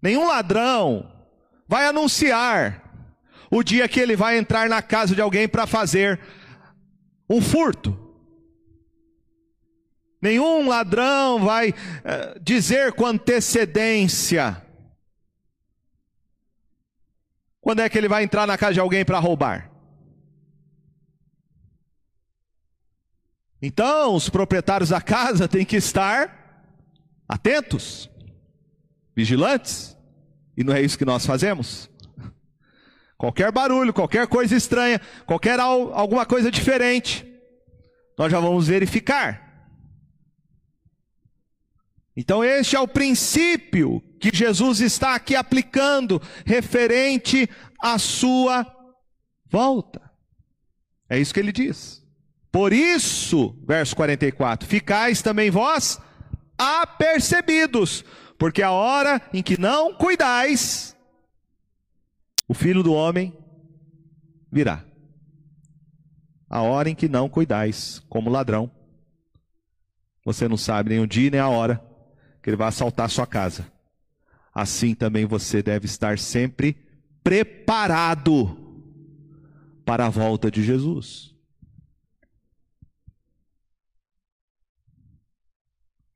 Nenhum 0.02 0.26
ladrão 0.26 1.11
vai 1.66 1.87
anunciar 1.87 2.82
o 3.50 3.62
dia 3.62 3.88
que 3.88 4.00
ele 4.00 4.16
vai 4.16 4.38
entrar 4.38 4.68
na 4.68 4.80
casa 4.80 5.14
de 5.14 5.20
alguém 5.20 5.49
para 5.49 5.66
fazer 5.66 6.20
um 7.28 7.40
furto. 7.40 7.99
Nenhum 10.23 10.68
ladrão 10.68 11.40
vai 11.40 11.70
uh, 11.70 12.40
dizer 12.40 12.92
com 12.92 13.06
antecedência 13.06 14.62
quando 17.61 17.80
é 17.80 17.88
que 17.88 17.97
ele 17.97 18.09
vai 18.09 18.25
entrar 18.25 18.47
na 18.47 18.59
casa 18.59 18.75
de 18.75 18.80
alguém 18.80 19.04
para 19.04 19.18
roubar. 19.18 19.70
Então, 23.62 24.14
os 24.14 24.29
proprietários 24.29 24.88
da 24.88 25.00
casa 25.00 25.47
têm 25.47 25.64
que 25.64 25.76
estar 25.76 26.64
atentos, 27.29 28.11
vigilantes, 29.14 29.97
e 30.57 30.64
não 30.64 30.75
é 30.75 30.81
isso 30.81 30.99
que 30.99 31.05
nós 31.05 31.26
fazemos. 31.26 31.90
Qualquer 33.19 33.52
barulho, 33.52 33.93
qualquer 33.93 34.26
coisa 34.26 34.57
estranha, 34.57 35.00
qualquer 35.26 35.61
alguma 35.61 36.25
coisa 36.25 36.50
diferente, 36.50 37.26
nós 38.17 38.33
já 38.33 38.40
vamos 38.40 38.67
verificar. 38.69 39.50
Então, 42.17 42.43
este 42.43 42.76
é 42.76 42.81
o 42.81 42.88
princípio 42.88 44.02
que 44.19 44.35
Jesus 44.35 44.81
está 44.81 45.14
aqui 45.14 45.37
aplicando 45.37 46.21
referente 46.45 47.49
à 47.81 47.99
sua 47.99 48.67
volta. 49.47 50.11
É 51.09 51.19
isso 51.19 51.33
que 51.33 51.40
ele 51.40 51.52
diz. 51.52 52.00
Por 52.52 52.73
isso, 52.73 53.57
verso 53.66 53.95
44, 53.95 54.69
ficais 54.69 55.23
também 55.23 55.50
vós 55.50 56.00
apercebidos, 56.59 58.04
porque 58.38 58.61
a 58.61 58.71
hora 58.71 59.23
em 59.33 59.42
que 59.42 59.59
não 59.59 59.95
cuidais, 59.95 60.97
o 62.49 62.54
filho 62.54 62.83
do 62.83 62.92
homem 62.92 63.33
virá. 64.50 64.85
A 66.49 66.62
hora 66.62 66.90
em 66.90 66.95
que 66.95 67.09
não 67.09 67.28
cuidais, 67.28 68.02
como 68.09 68.28
ladrão. 68.28 68.71
Você 70.25 70.49
não 70.49 70.57
sabe 70.57 70.90
nem 70.90 71.00
o 71.00 71.07
dia 71.07 71.30
nem 71.30 71.40
a 71.40 71.49
hora 71.49 71.80
que 72.42 72.50
ele 72.50 72.57
vai 72.57 72.69
assaltar 72.69 73.09
sua 73.09 73.26
casa. 73.26 73.71
Assim 74.52 74.95
também 74.95 75.25
você 75.25 75.62
deve 75.62 75.87
estar 75.87 76.19
sempre 76.19 76.76
preparado 77.23 78.57
para 79.85 80.07
a 80.07 80.11
volta 80.11 80.50
de 80.50 80.62
Jesus. 80.62 81.30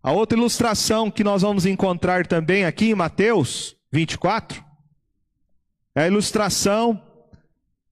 A 0.05 0.13
outra 0.13 0.37
ilustração 0.37 1.11
que 1.11 1.25
nós 1.25 1.41
vamos 1.41 1.65
encontrar 1.65 2.27
também 2.27 2.67
aqui 2.67 2.91
em 2.91 2.95
Mateus 2.95 3.75
24 3.91 4.63
é 5.95 6.03
a 6.03 6.07
ilustração 6.07 7.03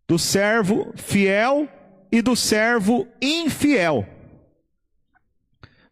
do 0.07 0.19
servo 0.19 0.93
fiel 0.95 1.67
e 2.13 2.21
do 2.21 2.37
servo 2.37 3.09
infiel. 3.19 4.07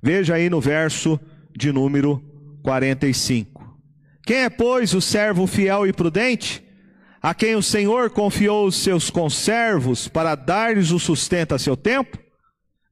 Veja 0.03 0.35
aí 0.35 0.51
no 0.51 0.61
verso 0.61 1.19
de 1.57 1.73
número 1.73 2.23
45. 2.63 3.81
Quem 4.23 4.43
é, 4.43 4.51
pois, 4.51 4.93
o 4.93 5.01
servo 5.01 5.47
fiel 5.47 5.87
e 5.87 5.93
prudente, 5.93 6.63
a 7.23 7.33
quem 7.33 7.57
o 7.57 7.63
Senhor 7.63 8.11
confiou 8.11 8.67
os 8.67 8.77
seus 8.77 9.09
conservos 9.09 10.07
para 10.07 10.35
dar-lhes 10.35 10.91
o 10.91 10.99
sustento 10.99 11.55
a 11.55 11.59
seu 11.59 11.79
tempo? 11.79 12.19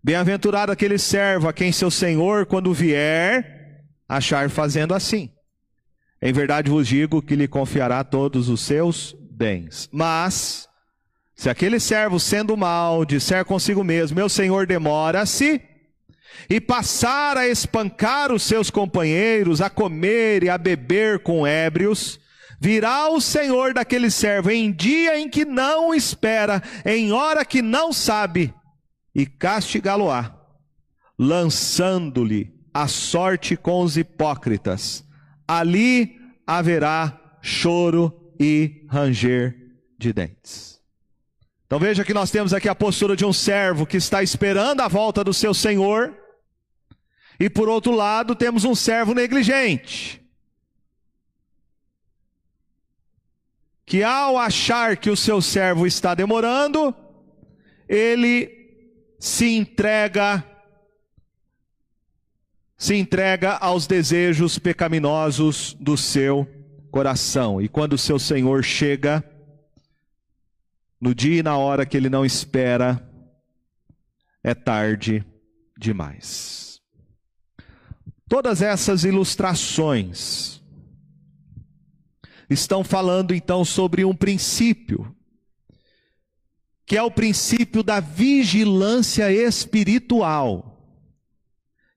Bem-aventurado 0.09 0.73
aquele 0.73 0.97
servo 0.97 1.49
a 1.49 1.53
quem 1.53 1.71
seu 1.71 1.90
Senhor, 1.90 2.47
quando 2.47 2.73
vier, 2.73 3.83
achar 4.09 4.49
fazendo 4.49 4.94
assim. 4.94 5.31
Em 6.23 6.33
verdade 6.33 6.71
vos 6.71 6.88
digo 6.88 7.21
que 7.21 7.37
lhe 7.37 7.47
confiará 7.47 8.03
todos 8.03 8.49
os 8.49 8.62
seus 8.62 9.14
bens. 9.31 9.87
Mas, 9.92 10.66
se 11.37 11.51
aquele 11.51 11.79
servo, 11.79 12.18
sendo 12.18 12.57
mal, 12.57 13.05
disser 13.05 13.44
consigo 13.44 13.85
mesmo: 13.85 14.16
Meu 14.16 14.31
senhor 14.31 14.66
demora-se, 14.66 15.61
e 16.49 16.59
passar 16.59 17.37
a 17.37 17.47
espancar 17.47 18.33
os 18.33 18.42
seus 18.42 18.71
companheiros, 18.71 19.61
a 19.61 19.68
comer 19.68 20.42
e 20.42 20.49
a 20.49 20.57
beber 20.57 21.18
com 21.18 21.47
ébrios, 21.47 22.18
virá 22.59 23.11
o 23.11 23.21
senhor 23.21 23.75
daquele 23.75 24.11
servo 24.11 24.51
em 24.51 24.73
dia 24.73 25.21
em 25.21 25.29
que 25.29 25.44
não 25.44 25.94
espera, 25.94 26.62
em 26.83 27.12
hora 27.12 27.44
que 27.44 27.61
não 27.61 27.92
sabe, 27.92 28.55
e 29.14 29.27
castigá-lo-á, 29.27 30.35
lançando-lhe 31.18 32.55
a 32.73 32.87
sorte 32.87 33.57
com 33.57 33.83
os 33.83 33.97
hipócritas 33.97 35.09
ali 35.49 36.21
haverá 36.47 37.18
choro 37.40 38.35
e 38.38 38.85
ranger 38.90 39.57
de 39.97 40.12
dentes. 40.12 40.79
Então 41.66 41.79
veja 41.79 42.05
que 42.05 42.12
nós 42.12 42.31
temos 42.31 42.53
aqui 42.53 42.68
a 42.68 42.75
postura 42.75 43.16
de 43.16 43.25
um 43.25 43.33
servo 43.33 43.87
que 43.87 43.97
está 43.97 44.23
esperando 44.23 44.83
a 44.83 44.88
volta 44.88 45.25
do 45.25 45.33
seu 45.33 45.55
senhor, 45.55 46.14
e 47.40 47.49
por 47.49 47.68
outro 47.68 47.92
lado 47.92 48.35
temos 48.35 48.64
um 48.64 48.75
servo 48.75 49.14
negligente, 49.14 50.21
que 53.87 54.03
ao 54.03 54.37
achar 54.37 54.99
que 54.99 55.09
o 55.09 55.16
seu 55.16 55.40
servo 55.40 55.87
está 55.87 56.14
demorando, 56.14 56.94
ele 57.88 58.58
se 59.18 59.57
entrega 59.57 60.44
se 62.76 62.94
entrega 62.94 63.57
aos 63.57 63.88
desejos 63.88 64.57
pecaminosos 64.57 65.76
do 65.81 65.96
seu 65.96 66.48
coração. 66.92 67.61
E 67.61 67.68
quando 67.68 67.94
o 67.94 67.98
seu 67.98 68.20
Senhor 68.20 68.62
chega, 68.62 69.24
no 71.00 71.12
dia 71.12 71.40
e 71.40 71.42
na 71.42 71.57
hora 71.57 71.85
que 71.85 71.96
ele 71.96 72.09
não 72.09 72.24
espera, 72.24 73.04
é 74.44 74.54
tarde 74.54 75.24
demais. 75.76 76.81
Todas 78.28 78.62
essas 78.62 79.04
ilustrações 79.04 80.62
estão 82.48 82.85
falando 82.85 83.35
então 83.35 83.64
sobre 83.64 84.04
um 84.04 84.14
princípio, 84.14 85.16
que 86.88 86.96
é 86.96 87.03
o 87.03 87.11
princípio 87.11 87.83
da 87.83 88.01
vigilância 88.01 89.31
espiritual. 89.31 90.83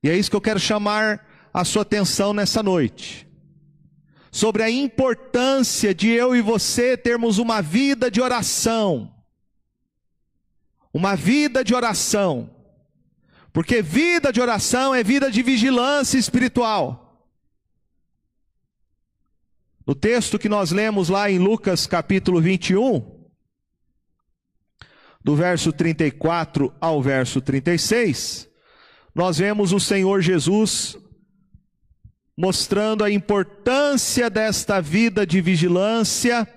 E 0.04 0.10
é 0.10 0.18
isso 0.18 0.30
que 0.30 0.36
eu 0.36 0.42
quero 0.42 0.60
chamar 0.60 1.26
a 1.54 1.64
sua 1.64 1.84
atenção 1.84 2.34
nessa 2.34 2.62
noite. 2.62 3.26
Sobre 4.30 4.64
a 4.64 4.70
importância 4.70 5.96
de 5.96 6.10
eu 6.10 6.36
e 6.36 6.42
você 6.42 6.98
termos 6.98 7.38
uma 7.38 7.62
vida 7.62 8.12
de 8.12 8.20
oração. 8.20 9.16
Uma 10.94 11.16
vida 11.16 11.64
de 11.64 11.74
oração. 11.74 12.54
Porque 13.54 13.82
vida 13.82 14.30
de 14.34 14.42
oração 14.42 14.94
é 14.94 15.02
vida 15.02 15.32
de 15.32 15.42
vigilância 15.42 16.18
espiritual. 16.18 17.30
No 19.88 19.96
texto 19.96 20.38
que 20.38 20.50
nós 20.50 20.72
lemos 20.72 21.08
lá 21.08 21.32
em 21.32 21.40
Lucas 21.40 21.88
capítulo 21.88 22.42
21, 22.42 23.21
do 25.24 25.36
verso 25.36 25.72
34 25.72 26.74
ao 26.80 27.02
verso 27.02 27.42
36, 27.42 28.50
nós 29.14 29.38
vemos 29.38 29.72
o 29.72 29.80
Senhor 29.80 30.22
Jesus 30.22 30.98
mostrando 32.38 33.04
a 33.04 33.12
importância 33.12 34.30
desta 34.30 34.82
vida 34.82 35.28
de 35.28 35.42
vigilância, 35.42 36.48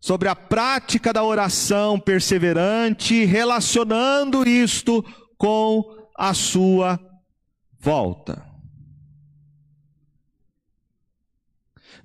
sobre 0.00 0.28
a 0.28 0.36
prática 0.36 1.12
da 1.12 1.24
oração 1.24 1.98
perseverante, 1.98 3.24
relacionando 3.24 4.46
isto 4.46 5.04
com 5.36 5.82
a 6.16 6.34
sua 6.34 7.00
volta. 7.80 8.46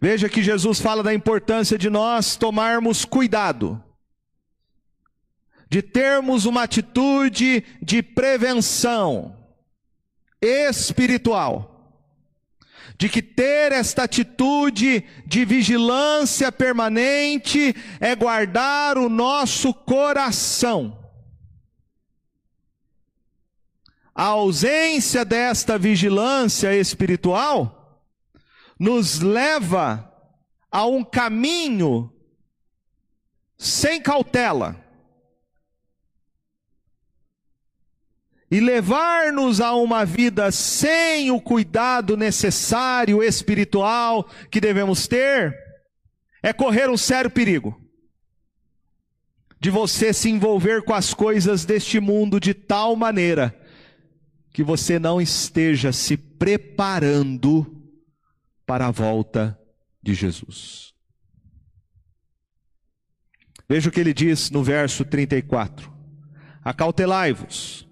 Veja 0.02 0.28
que 0.28 0.42
Jesus 0.42 0.80
fala 0.80 1.04
da 1.04 1.14
importância 1.14 1.78
de 1.78 1.90
nós 1.90 2.36
tomarmos 2.36 3.06
cuidado 3.06 3.82
de 5.70 5.82
termos 5.82 6.46
uma 6.46 6.64
atitude 6.64 7.64
de 7.82 8.02
prevenção 8.02 9.38
espiritual. 10.42 11.70
de 12.96 13.10
que 13.10 13.22
ter 13.24 13.72
esta 13.72 14.04
atitude 14.04 15.04
de 15.26 15.44
vigilância 15.44 16.52
permanente 16.52 17.76
é 18.00 18.16
guardar 18.16 18.98
o 18.98 19.10
nosso 19.10 19.74
coração. 19.74 21.04
A 24.14 24.26
ausência 24.26 25.26
desta 25.26 25.78
vigilância 25.78 26.76
espiritual 26.76 28.04
nos 28.80 29.20
leva 29.20 30.12
a 30.72 30.86
um 30.86 31.04
caminho 31.04 32.14
sem 33.58 34.00
cautela 34.02 34.83
e 38.50 38.60
levar-nos 38.60 39.60
a 39.60 39.74
uma 39.74 40.06
vida 40.06 40.52
sem 40.52 41.32
o 41.32 41.42
cuidado 41.42 42.16
necessário 42.16 43.24
espiritual 43.24 44.30
que 44.52 44.62
devemos 44.62 45.08
ter, 45.08 45.58
é 46.42 46.54
correr 46.54 46.90
um 46.90 46.98
sério 46.98 47.32
perigo 47.32 47.80
de 49.60 49.70
você 49.70 50.12
se 50.12 50.30
envolver 50.30 50.84
com 50.84 50.94
as 50.94 51.14
coisas 51.14 51.64
deste 51.64 51.98
mundo 51.98 52.38
de 52.38 52.54
tal 52.54 52.98
maneira 52.98 53.58
que 54.52 54.62
você 54.62 55.00
não 55.00 55.22
esteja 55.22 55.94
se 55.94 56.18
preparando 56.18 57.82
para 58.66 58.88
a 58.88 58.92
volta 58.92 59.58
de 60.02 60.14
Jesus. 60.14 60.94
Veja 63.70 63.90
o 63.90 63.92
que 63.92 64.02
ele 64.02 64.14
diz 64.14 64.52
no 64.52 64.62
verso 64.62 65.06
34: 65.06 65.92
Acautelai-vos 66.62 67.88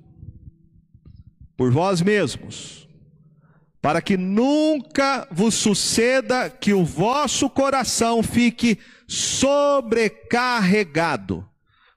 por 1.61 1.69
vós 1.69 2.01
mesmos, 2.01 2.89
para 3.79 4.01
que 4.01 4.17
nunca 4.17 5.27
vos 5.29 5.53
suceda 5.53 6.49
que 6.49 6.73
o 6.73 6.83
vosso 6.83 7.47
coração 7.51 8.23
fique 8.23 8.79
sobrecarregado 9.07 11.47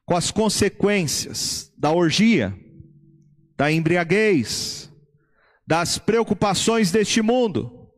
com 0.05 0.14
as 0.14 0.31
consequências 0.31 1.72
da 1.79 1.90
orgia, 1.90 2.55
da 3.57 3.72
embriaguez, 3.72 4.92
das 5.66 5.96
preocupações 5.96 6.90
deste 6.90 7.22
mundo, 7.22 7.88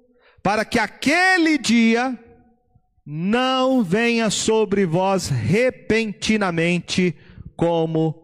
para 0.44 0.64
que 0.64 0.78
aquele 0.78 1.58
dia 1.58 2.16
não 3.04 3.82
venha 3.82 4.30
sobre 4.30 4.86
vós 4.86 5.26
repentinamente 5.26 7.12
como 7.56 8.14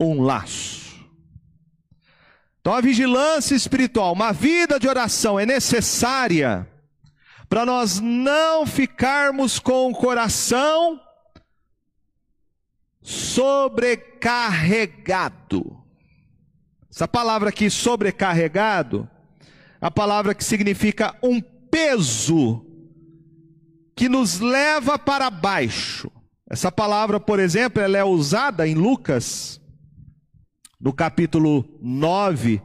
um 0.00 0.22
laço. 0.22 0.83
Então 2.64 2.72
a 2.72 2.80
vigilância 2.80 3.54
espiritual, 3.54 4.14
uma 4.14 4.32
vida 4.32 4.80
de 4.80 4.88
oração 4.88 5.38
é 5.38 5.44
necessária 5.44 6.66
para 7.46 7.66
nós 7.66 8.00
não 8.00 8.64
ficarmos 8.64 9.58
com 9.58 9.90
o 9.90 9.94
coração 9.94 10.98
sobrecarregado. 13.02 15.78
Essa 16.90 17.06
palavra 17.06 17.50
aqui, 17.50 17.68
sobrecarregado, 17.68 19.06
a 19.78 19.90
palavra 19.90 20.34
que 20.34 20.42
significa 20.42 21.14
um 21.22 21.42
peso 21.42 22.64
que 23.94 24.08
nos 24.08 24.40
leva 24.40 24.98
para 24.98 25.28
baixo. 25.28 26.10
Essa 26.48 26.72
palavra, 26.72 27.20
por 27.20 27.38
exemplo, 27.38 27.82
ela 27.82 27.98
é 27.98 28.04
usada 28.04 28.66
em 28.66 28.74
Lucas 28.74 29.60
no 30.84 30.92
capítulo 30.92 31.64
9, 31.80 32.60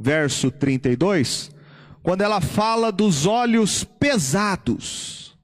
verso 0.00 0.50
32, 0.50 1.54
quando 2.02 2.22
ela 2.22 2.40
fala 2.40 2.90
dos 2.90 3.26
olhos 3.26 3.84
pesados. 3.84 5.36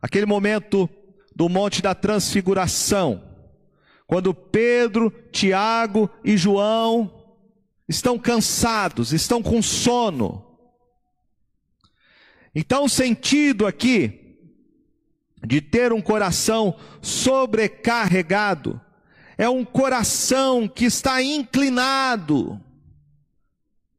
Aquele 0.00 0.24
momento 0.24 0.88
do 1.34 1.48
Monte 1.48 1.82
da 1.82 1.96
Transfiguração, 1.96 3.24
quando 4.06 4.32
Pedro, 4.32 5.10
Tiago 5.32 6.08
e 6.22 6.36
João 6.36 7.34
estão 7.88 8.16
cansados, 8.16 9.12
estão 9.12 9.42
com 9.42 9.60
sono. 9.60 10.46
Então, 12.54 12.84
o 12.84 12.88
sentido 12.88 13.66
aqui 13.66 14.38
de 15.44 15.60
ter 15.60 15.92
um 15.92 16.00
coração 16.00 16.78
sobrecarregado 17.02 18.80
é 19.36 19.48
um 19.48 19.64
coração 19.64 20.68
que 20.68 20.84
está 20.84 21.22
inclinado 21.22 22.60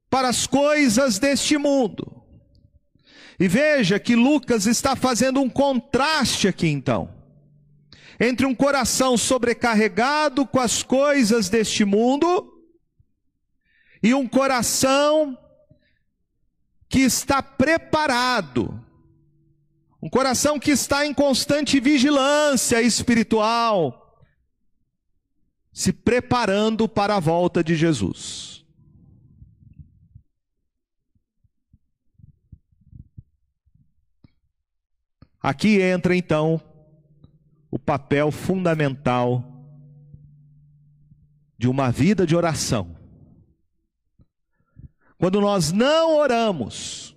para 0.09 0.29
as 0.29 0.47
coisas 0.47 1.19
deste 1.19 1.57
mundo. 1.57 2.23
E 3.39 3.47
veja 3.47 3.99
que 3.99 4.15
Lucas 4.15 4.65
está 4.65 4.95
fazendo 4.95 5.41
um 5.41 5.49
contraste 5.49 6.47
aqui 6.47 6.67
então, 6.67 7.13
entre 8.19 8.45
um 8.45 8.55
coração 8.55 9.17
sobrecarregado 9.17 10.45
com 10.45 10.59
as 10.59 10.81
coisas 10.81 11.49
deste 11.49 11.83
mundo 11.83 12.49
e 14.01 14.13
um 14.13 14.25
coração 14.25 15.37
que 16.87 16.99
está 16.99 17.43
preparado, 17.43 18.81
um 20.01 20.09
coração 20.09 20.57
que 20.57 20.71
está 20.71 21.05
em 21.05 21.13
constante 21.13 21.77
vigilância 21.79 22.81
espiritual, 22.81 24.04
se 25.75 25.91
preparando 25.91 26.87
para 26.87 27.17
a 27.17 27.19
volta 27.19 27.61
de 27.61 27.75
Jesus. 27.75 28.65
Aqui 35.41 35.81
entra 35.81 36.15
então 36.15 36.61
o 37.69 37.77
papel 37.77 38.31
fundamental 38.31 39.43
de 41.57 41.67
uma 41.67 41.91
vida 41.91 42.25
de 42.25 42.37
oração. 42.37 42.95
Quando 45.17 45.41
nós 45.41 45.73
não 45.73 46.15
oramos, 46.15 47.14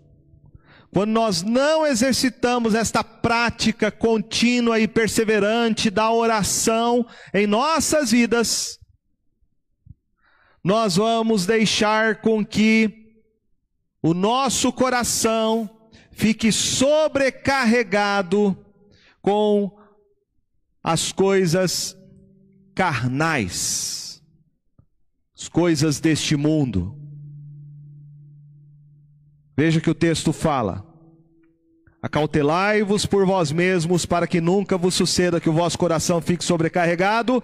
quando 0.93 1.11
nós 1.11 1.43
não 1.43 1.87
exercitamos 1.87 2.75
esta 2.75 3.05
prática 3.05 3.91
contínua 3.91 4.81
e 4.81 4.89
perseverante 4.89 5.91
da 5.91 6.11
oração 6.11 7.07
em 7.35 7.47
nossas 7.47 8.11
vidas, 8.11 8.79
nós 10.65 10.97
vamos 10.97 11.47
deixar 11.47 12.21
com 12.21 12.45
que 12.45 13.07
o 14.03 14.15
nosso 14.15 14.73
coração 14.73 15.71
fique 16.11 16.51
sobrecarregado 16.51 18.57
com 19.21 19.71
as 20.83 21.13
coisas 21.13 21.97
carnais, 22.75 24.23
as 25.39 25.49
coisas 25.49 26.01
deste 26.01 26.35
mundo. 26.35 26.98
Veja 29.59 29.81
que 29.81 29.91
o 29.91 29.95
texto 29.95 30.33
fala: 30.33 30.87
Acautelai-vos 32.01 33.05
por 33.05 33.27
vós 33.27 33.51
mesmos, 33.51 34.07
para 34.07 34.25
que 34.25 34.41
nunca 34.41 34.79
vos 34.79 34.95
suceda 34.95 35.41
que 35.41 35.49
o 35.49 35.53
vosso 35.53 35.77
coração 35.77 36.23
fique 36.23 36.45
sobrecarregado 36.45 37.43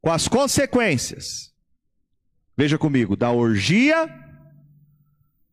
com 0.00 0.10
as 0.10 0.26
consequências. 0.26 1.54
Veja 2.56 2.76
comigo: 2.76 3.14
da 3.14 3.30
orgia, 3.30 4.12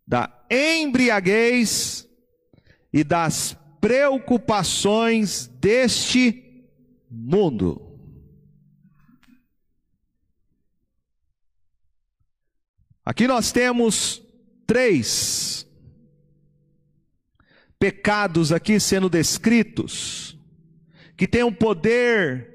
da 0.08 0.36
embriaguez 0.50 2.10
e 2.92 3.04
das 3.04 3.56
preocupações 3.80 5.46
deste 5.62 6.66
mundo. 7.08 7.86
Aqui 13.06 13.28
nós 13.28 13.52
temos 13.52 14.24
três 14.66 15.69
pecados 17.80 18.52
aqui 18.52 18.78
sendo 18.78 19.10
descritos, 19.10 20.38
que 21.16 21.26
têm 21.26 21.44
o 21.44 21.52
poder 21.52 22.50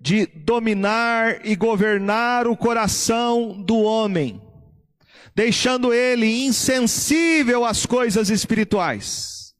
de 0.00 0.26
dominar 0.26 1.44
e 1.44 1.56
governar 1.56 2.46
o 2.46 2.56
coração 2.56 3.60
do 3.60 3.80
homem, 3.80 4.40
deixando 5.34 5.92
ele 5.92 6.44
insensível 6.44 7.64
às 7.64 7.84
coisas 7.84 8.30
espirituais, 8.30 9.54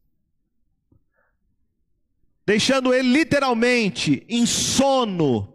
deixando 2.46 2.94
ele 2.94 3.12
literalmente 3.12 4.24
em 4.28 4.46
sono 4.46 5.52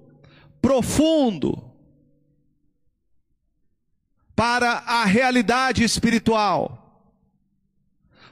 profundo 0.62 1.72
para 4.36 4.84
a 4.86 5.06
realidade 5.06 5.84
espiritual 5.84 6.85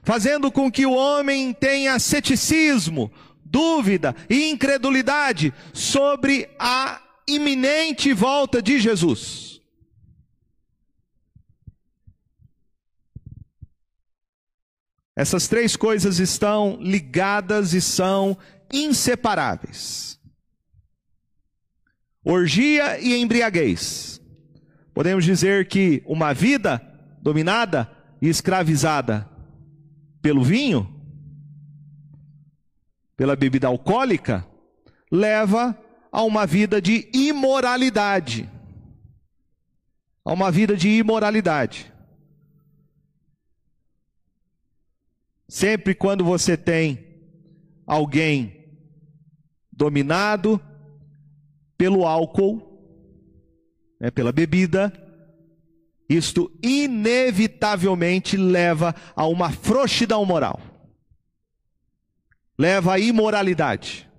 fazendo 0.04 0.52
com 0.52 0.72
que 0.72 0.86
o 0.86 0.94
homem 0.94 1.54
tenha 1.54 1.98
ceticismo, 1.98 3.12
dúvida 3.44 4.16
e 4.30 4.50
incredulidade 4.50 5.54
sobre 5.74 6.50
a 6.60 7.02
iminente 7.28 8.14
volta 8.14 8.62
de 8.62 8.80
Jesus. 8.80 9.62
Essas 15.16 15.48
três 15.48 15.76
coisas 15.76 16.20
estão 16.20 16.78
ligadas 16.82 17.74
e 17.74 17.82
são 17.82 18.38
inseparáveis. 18.72 20.20
Orgia 22.26 23.00
e 23.00 23.16
embriaguez. 23.22 24.20
Podemos 24.94 25.24
dizer 25.24 25.68
que 25.68 26.02
uma 26.06 26.34
vida 26.34 26.82
dominada 27.22 27.90
e 28.22 28.28
escravizada 28.28 29.30
pelo 30.24 30.42
vinho, 30.42 30.90
pela 33.18 33.36
bebida 33.36 33.68
alcoólica, 33.68 34.48
leva 35.12 35.78
a 36.10 36.24
uma 36.24 36.46
vida 36.48 36.82
de 36.82 37.10
imoralidade. 37.14 38.50
A 40.24 40.32
uma 40.32 40.50
vida 40.50 40.78
de 40.78 40.88
imoralidade. 40.88 41.92
Sempre 45.46 45.94
quando 45.94 46.24
você 46.24 46.56
tem 46.56 47.06
alguém 47.86 48.64
dominado 49.70 50.58
pelo 51.78 52.06
álcool, 52.06 52.82
né, 54.00 54.10
pela 54.10 54.32
bebida, 54.32 55.03
isto 56.10 56.52
inevitavelmente 56.62 58.38
leva 58.38 58.94
a 59.16 59.26
uma 59.26 59.52
frouxidão 59.52 60.26
moral, 60.26 60.60
leva 62.58 62.94
à 62.94 63.00
imoralidade. 63.00 64.10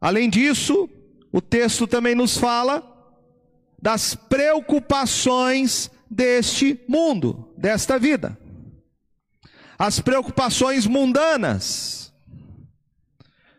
Além 0.00 0.28
disso, 0.28 0.88
o 1.30 1.40
texto 1.40 1.86
também 1.86 2.14
nos 2.14 2.36
fala 2.36 2.88
das 3.80 4.14
preocupações 4.14 5.90
deste 6.10 6.80
mundo, 6.88 7.52
desta 7.56 7.98
vida. 7.98 8.36
As 9.78 10.00
preocupações 10.00 10.86
mundanas, 10.86 12.12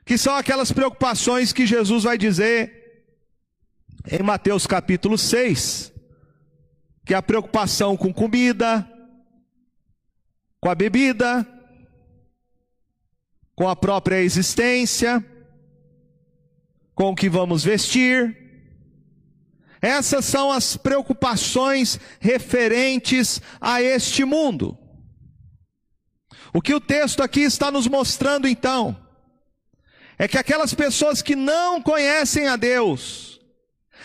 que 0.06 0.18
são 0.18 0.36
aquelas 0.36 0.72
preocupações 0.72 1.52
que 1.52 1.66
Jesus 1.66 2.04
vai 2.04 2.18
dizer 2.18 2.83
em 4.10 4.22
Mateus 4.22 4.68
capítulo 4.68 5.18
6, 5.18 5.94
que 7.06 7.14
é 7.14 7.18
a 7.18 7.22
preocupação 7.22 7.96
com 7.96 8.14
comida, 8.14 8.88
com 10.60 10.70
a 10.70 10.76
bebida, 10.76 11.48
com 13.56 13.68
a 13.68 13.76
própria 13.76 14.22
existência, 14.22 15.24
com 16.96 17.12
o 17.12 17.16
que 17.16 17.30
vamos 17.30 17.64
vestir, 17.64 18.44
essas 19.82 20.24
são 20.24 20.50
as 20.50 20.78
preocupações 20.78 22.00
referentes 22.20 23.42
a 23.60 23.82
este 23.82 24.24
mundo. 24.24 24.78
O 26.54 26.62
que 26.62 26.74
o 26.74 26.80
texto 26.80 27.22
aqui 27.22 27.42
está 27.42 27.70
nos 27.70 27.86
mostrando 27.88 28.48
então, 28.48 28.96
é 30.18 30.26
que 30.26 30.38
aquelas 30.38 30.74
pessoas 30.74 31.22
que 31.22 31.36
não 31.36 31.82
conhecem 31.82 32.48
a 32.48 32.56
Deus, 32.56 33.33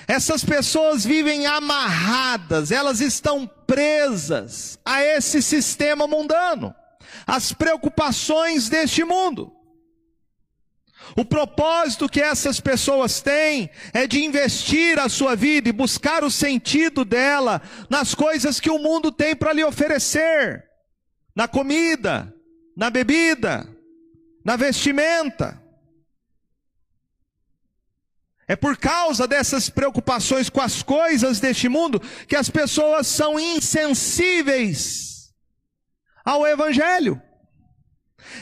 essas 0.08 0.42
pessoas 0.42 1.04
vivem 1.04 1.46
amarradas, 1.46 2.72
elas 2.72 3.02
estão 3.02 3.46
presas 3.66 4.78
a 4.82 5.02
esse 5.02 5.42
sistema 5.42 6.06
mundano, 6.06 6.74
as 7.26 7.52
preocupações 7.52 8.70
deste 8.70 9.04
mundo. 9.04 9.52
O 11.14 11.26
propósito 11.26 12.08
que 12.08 12.22
essas 12.22 12.58
pessoas 12.58 13.20
têm 13.20 13.68
é 13.92 14.06
de 14.06 14.24
investir 14.24 14.98
a 14.98 15.10
sua 15.10 15.36
vida 15.36 15.68
e 15.68 15.72
buscar 15.72 16.24
o 16.24 16.30
sentido 16.30 17.04
dela 17.04 17.60
nas 17.90 18.14
coisas 18.14 18.58
que 18.58 18.70
o 18.70 18.78
mundo 18.78 19.12
tem 19.12 19.36
para 19.36 19.52
lhe 19.52 19.62
oferecer: 19.62 20.64
na 21.36 21.46
comida, 21.46 22.34
na 22.74 22.88
bebida, 22.88 23.68
na 24.42 24.56
vestimenta. 24.56 25.67
É 28.48 28.56
por 28.56 28.78
causa 28.78 29.28
dessas 29.28 29.68
preocupações 29.68 30.48
com 30.48 30.62
as 30.62 30.82
coisas 30.82 31.38
deste 31.38 31.68
mundo 31.68 32.00
que 32.26 32.34
as 32.34 32.48
pessoas 32.48 33.06
são 33.06 33.38
insensíveis 33.38 35.34
ao 36.24 36.46
Evangelho. 36.46 37.20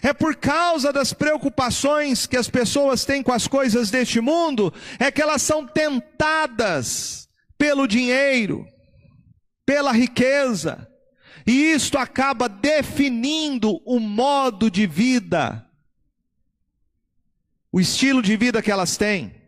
É 0.01 0.13
por 0.13 0.37
causa 0.37 0.93
das 0.93 1.13
preocupações 1.13 2.25
que 2.25 2.37
as 2.37 2.49
pessoas 2.49 3.05
têm 3.05 3.21
com 3.21 3.33
as 3.33 3.49
coisas 3.49 3.91
deste 3.91 4.21
mundo, 4.21 4.73
é 4.99 5.11
que 5.11 5.21
elas 5.21 5.43
são 5.43 5.67
tentadas 5.67 7.29
pelo 7.59 7.87
dinheiro, 7.87 8.65
pela 9.65 9.93
riqueza, 9.93 10.89
e 11.45 11.73
isto 11.73 11.99
acaba 11.99 12.49
definindo 12.49 13.81
o 13.85 13.99
modo 13.99 14.71
de 14.71 14.87
vida, 14.87 15.65
o 17.73 17.81
estilo 17.81 18.23
de 18.23 18.37
vida 18.37 18.63
que 18.63 18.71
elas 18.71 18.97
têm. 18.97 19.46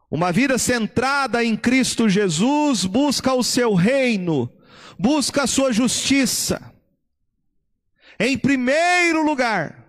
Uma 0.09 0.31
vida 0.31 0.57
centrada 0.57 1.43
em 1.43 1.57
Cristo 1.57 2.09
Jesus 2.09 2.85
busca 2.85 3.35
o 3.35 3.43
seu 3.43 3.75
reino, 3.75 4.49
busca 4.97 5.43
a 5.43 5.47
sua 5.49 5.73
justiça. 5.73 6.73
Em 8.21 8.39
primeiro 8.39 9.25
lugar, 9.27 9.85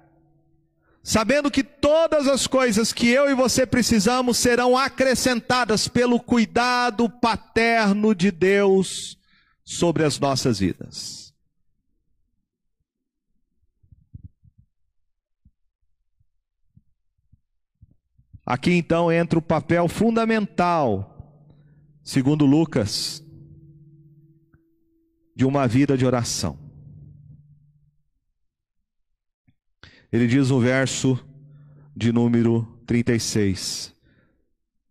sabendo 1.04 1.52
que 1.52 1.64
todas 1.64 2.28
as 2.28 2.48
coisas 2.48 2.92
que 2.92 3.08
eu 3.10 3.30
e 3.30 3.36
você 3.36 3.64
precisamos 3.64 4.40
serão 4.40 4.76
acrescentadas 4.76 5.88
pelo 5.88 6.20
cuidado 6.20 7.08
paterno 7.08 8.16
de 8.16 8.32
Deus 8.32 9.20
sobre 9.64 10.04
as 10.04 10.20
nossas 10.20 10.58
vidas. 10.58 11.27
Aqui 18.50 18.72
então 18.72 19.12
entra 19.12 19.38
o 19.38 19.42
papel 19.42 19.90
fundamental, 19.90 21.54
segundo 22.02 22.46
Lucas, 22.46 23.22
de 25.36 25.44
uma 25.44 25.68
vida 25.68 25.98
de 25.98 26.06
oração. 26.06 26.58
Ele 30.10 30.28
diz 30.28 30.50
no 30.50 30.62
verso 30.62 31.22
de 31.94 32.14
número 32.14 32.64
36: 32.86 33.94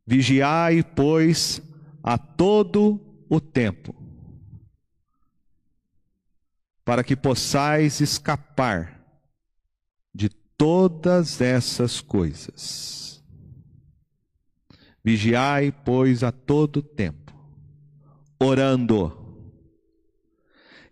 Vigiai, 0.07 0.83
pois, 0.83 1.63
a 2.03 2.19
todo 2.19 3.01
o 3.27 3.41
tempo, 3.41 3.97
para 6.85 7.03
que 7.03 7.17
possais 7.17 8.03
escapar 8.03 9.03
de 10.15 10.29
todas 10.29 11.41
essas 11.41 12.03
coisas 12.03 13.06
Vigiai, 15.07 15.73
pois, 15.85 16.25
a 16.25 16.33
todo 16.33 16.83
tempo, 16.83 17.33
orando. 18.41 19.17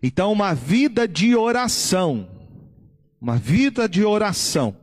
Então, 0.01 0.31
uma 0.31 0.53
vida 0.53 1.05
de 1.05 1.35
oração, 1.35 2.25
uma 3.19 3.35
vida 3.35 3.89
de 3.89 4.05
oração, 4.05 4.73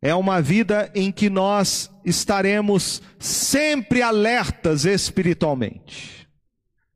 é 0.00 0.14
uma 0.14 0.40
vida 0.40 0.90
em 0.94 1.12
que 1.12 1.28
nós 1.28 1.90
estaremos 2.06 3.02
sempre 3.18 4.00
alertas 4.00 4.86
espiritualmente. 4.86 6.26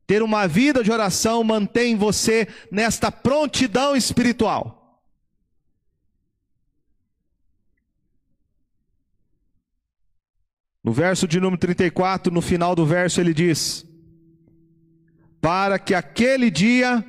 Ter 0.07 0.23
uma 0.23 0.47
vida 0.47 0.83
de 0.83 0.91
oração 0.91 1.43
mantém 1.43 1.95
você 1.95 2.47
nesta 2.71 3.11
prontidão 3.11 3.95
espiritual 3.95 4.78
No 10.83 10.93
verso 10.93 11.27
de 11.27 11.39
número 11.39 11.59
34, 11.59 12.31
no 12.33 12.41
final 12.41 12.75
do 12.75 12.85
verso, 12.85 13.19
ele 13.19 13.33
diz: 13.33 13.85
Para 15.41 15.77
que 15.77 15.93
aquele 15.93 16.49
dia 16.49 17.05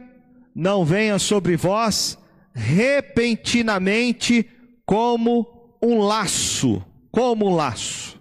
não 0.55 0.85
venha 0.85 1.19
sobre 1.19 1.57
vós 1.57 2.19
repentinamente 2.53 4.49
como 4.85 5.77
um 5.81 6.01
laço, 6.01 6.85
como 7.11 7.47
um 7.47 7.55
laço. 7.55 8.21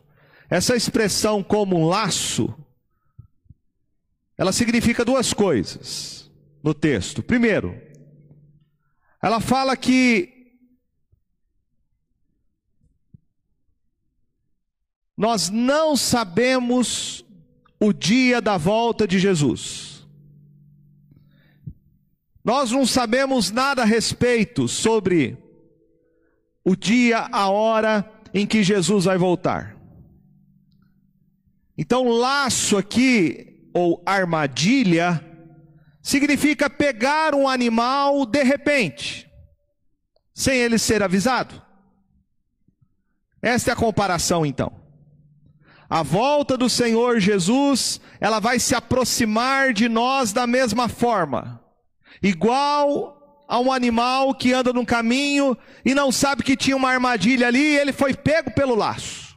Essa 0.49 0.75
expressão 0.75 1.43
como 1.43 1.77
um 1.77 1.85
laço, 1.85 2.53
ela 4.37 4.51
significa 4.51 5.03
duas 5.03 5.33
coisas 5.33 6.31
no 6.63 6.73
texto. 6.73 7.21
Primeiro, 7.21 7.79
ela 9.21 9.39
fala 9.39 9.75
que 9.75 10.38
nós 15.19 15.49
não 15.49 15.97
sabemos 15.97 17.25
o 17.77 17.91
dia 17.91 18.41
da 18.41 18.55
volta 18.55 19.05
de 19.05 19.19
Jesus. 19.19 20.07
Nós 22.41 22.71
não 22.71 22.85
sabemos 22.85 23.51
nada 23.51 23.81
a 23.81 23.85
respeito 23.85 24.65
sobre 24.69 25.37
o 26.63 26.73
dia, 26.73 27.27
a 27.33 27.49
hora 27.49 28.09
em 28.33 28.47
que 28.47 28.63
Jesus 28.63 29.03
vai 29.03 29.17
voltar. 29.17 29.75
Então, 31.77 32.07
laço 32.07 32.77
aqui, 32.77 33.69
ou 33.73 34.01
armadilha, 34.05 35.21
significa 36.01 36.69
pegar 36.69 37.35
um 37.35 37.45
animal 37.45 38.25
de 38.25 38.41
repente, 38.41 39.29
sem 40.33 40.55
ele 40.59 40.77
ser 40.77 41.03
avisado. 41.03 41.61
Esta 43.41 43.71
é 43.71 43.73
a 43.73 43.75
comparação 43.75 44.45
então. 44.45 44.78
A 45.89 46.03
volta 46.03 46.55
do 46.55 46.69
Senhor 46.69 47.19
Jesus, 47.19 47.99
ela 48.19 48.39
vai 48.39 48.59
se 48.59 48.75
aproximar 48.75 49.73
de 49.73 49.89
nós 49.89 50.31
da 50.31 50.45
mesma 50.45 50.87
forma, 50.87 51.59
igual 52.21 53.43
a 53.47 53.59
um 53.59 53.71
animal 53.71 54.35
que 54.35 54.53
anda 54.53 54.71
num 54.71 54.85
caminho 54.85 55.57
e 55.83 55.95
não 55.95 56.11
sabe 56.11 56.43
que 56.43 56.55
tinha 56.55 56.77
uma 56.77 56.91
armadilha 56.91 57.47
ali 57.47 57.59
e 57.59 57.77
ele 57.79 57.91
foi 57.91 58.13
pego 58.13 58.51
pelo 58.51 58.75
laço. 58.75 59.35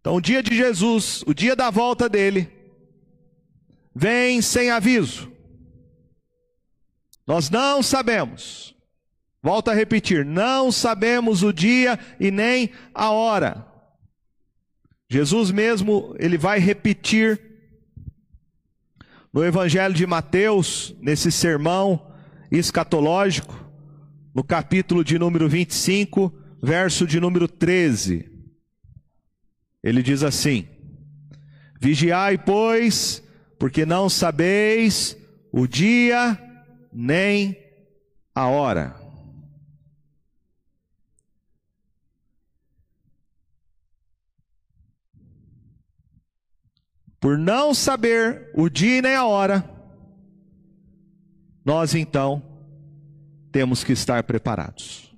Então, 0.00 0.16
o 0.16 0.20
dia 0.20 0.42
de 0.42 0.54
Jesus, 0.54 1.24
o 1.26 1.32
dia 1.32 1.56
da 1.56 1.70
volta 1.70 2.06
dele, 2.06 2.52
vem 3.94 4.42
sem 4.42 4.70
aviso. 4.70 5.32
Nós 7.26 7.48
não 7.48 7.82
sabemos, 7.82 8.74
volto 9.42 9.70
a 9.70 9.74
repetir, 9.74 10.24
não 10.24 10.70
sabemos 10.70 11.42
o 11.42 11.52
dia 11.52 11.98
e 12.20 12.30
nem 12.30 12.70
a 12.94 13.10
hora. 13.10 13.67
Jesus 15.10 15.50
mesmo, 15.50 16.14
ele 16.18 16.36
vai 16.36 16.58
repetir 16.58 17.40
no 19.32 19.44
Evangelho 19.44 19.94
de 19.94 20.06
Mateus, 20.06 20.94
nesse 21.00 21.32
sermão 21.32 22.12
escatológico, 22.50 23.54
no 24.34 24.44
capítulo 24.44 25.02
de 25.02 25.18
número 25.18 25.48
25, 25.48 26.32
verso 26.62 27.06
de 27.06 27.18
número 27.20 27.48
13. 27.48 28.30
Ele 29.82 30.02
diz 30.02 30.22
assim: 30.22 30.68
Vigiai, 31.80 32.36
pois, 32.36 33.22
porque 33.58 33.86
não 33.86 34.08
sabeis 34.10 35.16
o 35.50 35.66
dia 35.66 36.38
nem 36.92 37.56
a 38.34 38.46
hora. 38.46 38.97
Por 47.20 47.36
não 47.36 47.74
saber 47.74 48.50
o 48.54 48.68
dia 48.68 48.98
e 48.98 49.02
nem 49.02 49.14
a 49.14 49.26
hora, 49.26 49.68
nós 51.64 51.94
então 51.94 52.42
temos 53.50 53.82
que 53.82 53.92
estar 53.92 54.22
preparados. 54.22 55.14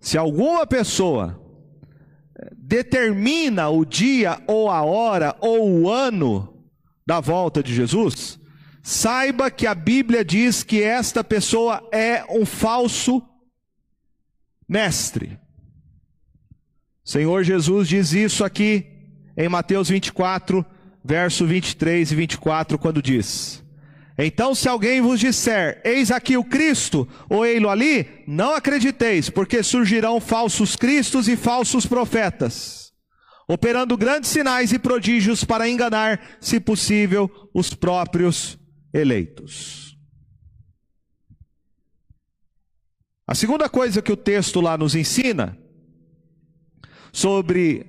Se 0.00 0.16
alguma 0.16 0.66
pessoa 0.66 1.42
determina 2.56 3.68
o 3.68 3.84
dia 3.84 4.40
ou 4.46 4.70
a 4.70 4.82
hora 4.82 5.36
ou 5.40 5.68
o 5.68 5.90
ano 5.90 6.64
da 7.04 7.20
volta 7.20 7.62
de 7.62 7.74
Jesus, 7.74 8.38
saiba 8.82 9.50
que 9.50 9.66
a 9.66 9.74
Bíblia 9.74 10.24
diz 10.24 10.62
que 10.62 10.82
esta 10.82 11.24
pessoa 11.24 11.88
é 11.92 12.24
um 12.30 12.46
falso 12.46 13.20
mestre. 14.68 15.38
Senhor 17.06 17.44
Jesus 17.44 17.86
diz 17.86 18.12
isso 18.12 18.44
aqui 18.44 18.84
em 19.36 19.48
Mateus 19.48 19.88
24, 19.88 20.66
verso 21.04 21.46
23 21.46 22.10
e 22.10 22.14
24, 22.16 22.76
quando 22.76 23.00
diz: 23.00 23.62
Então, 24.18 24.56
se 24.56 24.68
alguém 24.68 25.00
vos 25.00 25.20
disser, 25.20 25.80
eis 25.84 26.10
aqui 26.10 26.36
o 26.36 26.42
Cristo, 26.42 27.06
ou 27.30 27.46
ei-lo 27.46 27.70
ali, 27.70 28.08
não 28.26 28.56
acrediteis, 28.56 29.30
porque 29.30 29.62
surgirão 29.62 30.20
falsos 30.20 30.74
cristos 30.74 31.28
e 31.28 31.36
falsos 31.36 31.86
profetas, 31.86 32.92
operando 33.46 33.96
grandes 33.96 34.28
sinais 34.28 34.72
e 34.72 34.78
prodígios 34.78 35.44
para 35.44 35.68
enganar, 35.68 36.20
se 36.40 36.58
possível, 36.58 37.30
os 37.54 37.72
próprios 37.72 38.58
eleitos. 38.92 39.96
A 43.24 43.34
segunda 43.36 43.68
coisa 43.68 44.02
que 44.02 44.10
o 44.10 44.16
texto 44.16 44.60
lá 44.60 44.76
nos 44.76 44.96
ensina 44.96 45.56
sobre 47.16 47.86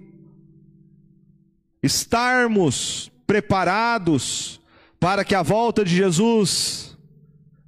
estarmos 1.83 3.11
preparados 3.27 4.61
para 5.01 5.25
que 5.25 5.35
a 5.35 5.43
volta 5.43 5.83
de 5.83 5.93
Jesus 5.93 6.97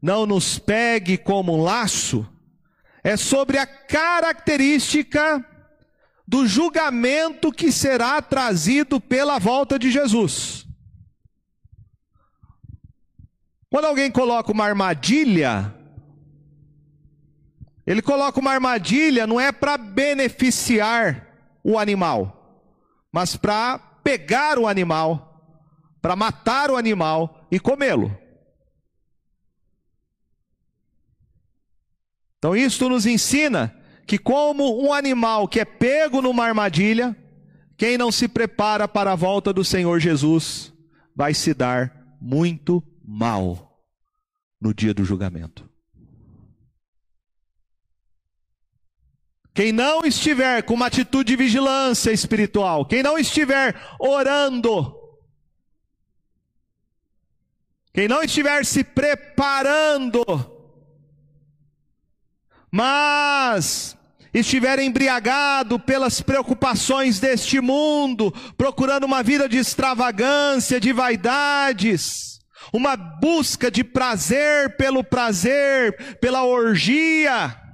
não 0.01 0.25
nos 0.25 0.57
pegue 0.57 1.17
como 1.17 1.53
um 1.53 1.61
laço, 1.61 2.25
é 3.03 3.17
sobre 3.17 3.57
a 3.57 3.67
característica 3.67 5.45
do 6.25 6.47
julgamento 6.47 7.51
que 7.51 7.73
será 7.73 8.21
trazido 8.21 9.01
pela 9.01 9.37
volta 9.37 9.77
de 9.77 9.91
Jesus. 9.91 10.65
Quando 13.69 13.83
alguém 13.83 14.09
coloca 14.09 14.49
uma 14.49 14.63
armadilha, 14.63 15.75
ele 17.85 18.01
coloca 18.01 18.39
uma 18.39 18.53
armadilha 18.53 19.27
não 19.27 19.41
é 19.41 19.51
para 19.51 19.77
beneficiar 19.77 21.28
o 21.63 21.77
animal, 21.77 22.63
mas 23.11 23.35
para 23.35 23.77
pegar 24.03 24.57
o 24.57 24.67
animal, 24.67 25.43
para 26.01 26.15
matar 26.15 26.71
o 26.71 26.77
animal 26.77 27.47
e 27.51 27.59
comê-lo. 27.59 28.15
Então, 32.37 32.55
isto 32.55 32.87
nos 32.87 33.05
ensina 33.05 33.75
que, 34.07 34.17
como 34.17 34.81
um 34.81 34.93
animal 34.93 35.47
que 35.47 35.59
é 35.59 35.65
pego 35.65 36.21
numa 36.21 36.45
armadilha, 36.45 37.15
quem 37.77 37.97
não 37.97 38.11
se 38.11 38.27
prepara 38.27 38.87
para 38.87 39.11
a 39.11 39.15
volta 39.15 39.53
do 39.53 39.63
Senhor 39.63 39.99
Jesus 39.99 40.73
vai 41.15 41.33
se 41.33 41.53
dar 41.53 42.15
muito 42.19 42.83
mal 43.05 43.83
no 44.59 44.73
dia 44.73 44.93
do 44.93 45.03
julgamento. 45.03 45.68
Quem 49.59 49.73
não 49.73 50.05
estiver 50.05 50.63
com 50.63 50.73
uma 50.73 50.85
atitude 50.85 51.31
de 51.31 51.35
vigilância 51.35 52.11
espiritual, 52.13 52.85
quem 52.85 53.03
não 53.03 53.19
estiver 53.19 53.75
orando, 53.99 54.97
quem 57.93 58.07
não 58.07 58.23
estiver 58.23 58.65
se 58.65 58.85
preparando, 58.85 60.23
mas 62.71 63.97
estiver 64.33 64.79
embriagado 64.79 65.77
pelas 65.77 66.21
preocupações 66.21 67.19
deste 67.19 67.59
mundo, 67.59 68.31
procurando 68.55 69.03
uma 69.03 69.21
vida 69.21 69.49
de 69.49 69.57
extravagância, 69.57 70.79
de 70.79 70.93
vaidades, 70.93 72.39
uma 72.71 72.95
busca 72.95 73.69
de 73.69 73.83
prazer 73.83 74.77
pelo 74.77 75.03
prazer, 75.03 76.17
pela 76.21 76.45
orgia, 76.45 77.68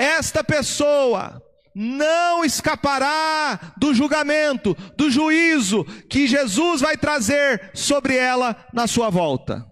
esta 0.00 0.42
pessoa 0.42 1.42
não 1.74 2.42
escapará 2.42 3.74
do 3.76 3.92
julgamento, 3.92 4.74
do 4.96 5.10
juízo 5.10 5.84
que 6.08 6.26
Jesus 6.26 6.80
vai 6.80 6.96
trazer 6.96 7.70
sobre 7.74 8.16
ela 8.16 8.56
na 8.72 8.86
sua 8.86 9.10
volta. 9.10 9.66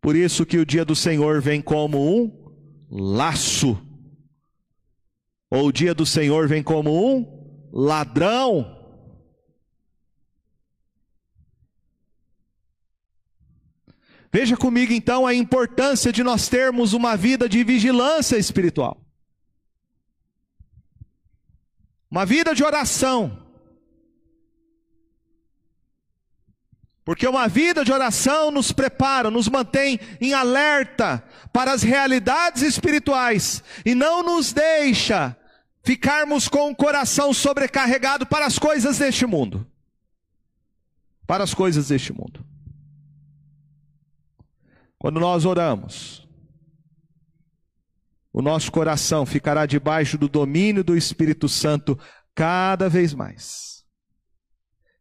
Por 0.00 0.16
isso 0.16 0.44
que 0.44 0.58
o 0.58 0.66
dia 0.66 0.84
do 0.84 0.96
Senhor 0.96 1.40
vem 1.40 1.62
como 1.62 2.12
um 2.12 2.52
laço. 2.90 3.80
Ou 5.48 5.68
o 5.68 5.72
dia 5.72 5.94
do 5.94 6.04
Senhor 6.04 6.48
vem 6.48 6.62
como 6.62 6.90
um 6.90 7.70
ladrão. 7.72 8.77
Veja 14.32 14.56
comigo 14.56 14.92
então 14.92 15.26
a 15.26 15.34
importância 15.34 16.12
de 16.12 16.22
nós 16.22 16.48
termos 16.48 16.92
uma 16.92 17.16
vida 17.16 17.48
de 17.48 17.64
vigilância 17.64 18.36
espiritual. 18.36 19.00
Uma 22.10 22.26
vida 22.26 22.54
de 22.54 22.62
oração. 22.62 23.46
Porque 27.04 27.26
uma 27.26 27.48
vida 27.48 27.86
de 27.86 27.92
oração 27.92 28.50
nos 28.50 28.70
prepara, 28.70 29.30
nos 29.30 29.48
mantém 29.48 29.98
em 30.20 30.34
alerta 30.34 31.24
para 31.50 31.72
as 31.72 31.82
realidades 31.82 32.62
espirituais 32.62 33.62
e 33.84 33.94
não 33.94 34.22
nos 34.22 34.52
deixa 34.52 35.34
ficarmos 35.82 36.48
com 36.48 36.70
o 36.70 36.76
coração 36.76 37.32
sobrecarregado 37.32 38.26
para 38.26 38.44
as 38.44 38.58
coisas 38.58 38.98
deste 38.98 39.24
mundo. 39.24 39.66
Para 41.26 41.44
as 41.44 41.54
coisas 41.54 41.88
deste 41.88 42.12
mundo. 42.12 42.44
Quando 44.98 45.20
nós 45.20 45.44
oramos, 45.44 46.28
o 48.32 48.42
nosso 48.42 48.70
coração 48.70 49.24
ficará 49.24 49.64
debaixo 49.64 50.18
do 50.18 50.28
domínio 50.28 50.82
do 50.82 50.96
Espírito 50.96 51.48
Santo 51.48 51.98
cada 52.34 52.88
vez 52.88 53.14
mais. 53.14 53.84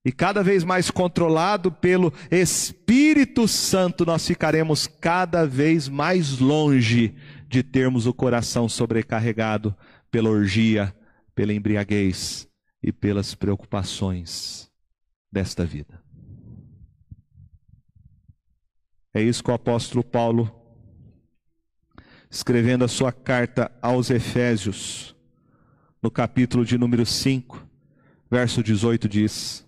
E 0.05 0.11
cada 0.11 0.41
vez 0.41 0.63
mais 0.63 0.89
controlado 0.89 1.71
pelo 1.71 2.13
Espírito 2.31 3.47
Santo, 3.47 4.05
nós 4.05 4.25
ficaremos 4.25 4.87
cada 4.87 5.45
vez 5.45 5.89
mais 5.89 6.39
longe 6.39 7.13
de 7.47 7.61
termos 7.61 8.07
o 8.07 8.13
coração 8.13 8.69
sobrecarregado 8.69 9.75
pela 10.09 10.29
orgia, 10.29 10.95
pela 11.35 11.53
embriaguez 11.53 12.47
e 12.81 12.91
pelas 12.91 13.35
preocupações 13.35 14.71
desta 15.31 15.65
vida. 15.65 16.06
É 19.17 19.21
isso 19.23 19.43
que 19.43 19.49
o 19.49 19.53
apóstolo 19.55 20.03
Paulo, 20.03 20.47
escrevendo 22.29 22.85
a 22.85 22.87
sua 22.87 23.11
carta 23.11 23.71
aos 23.81 24.11
Efésios, 24.11 25.15
no 25.99 26.11
capítulo 26.11 26.63
de 26.63 26.77
número 26.77 27.03
5, 27.03 27.65
verso 28.29 28.61
18, 28.61 29.09
diz: 29.09 29.65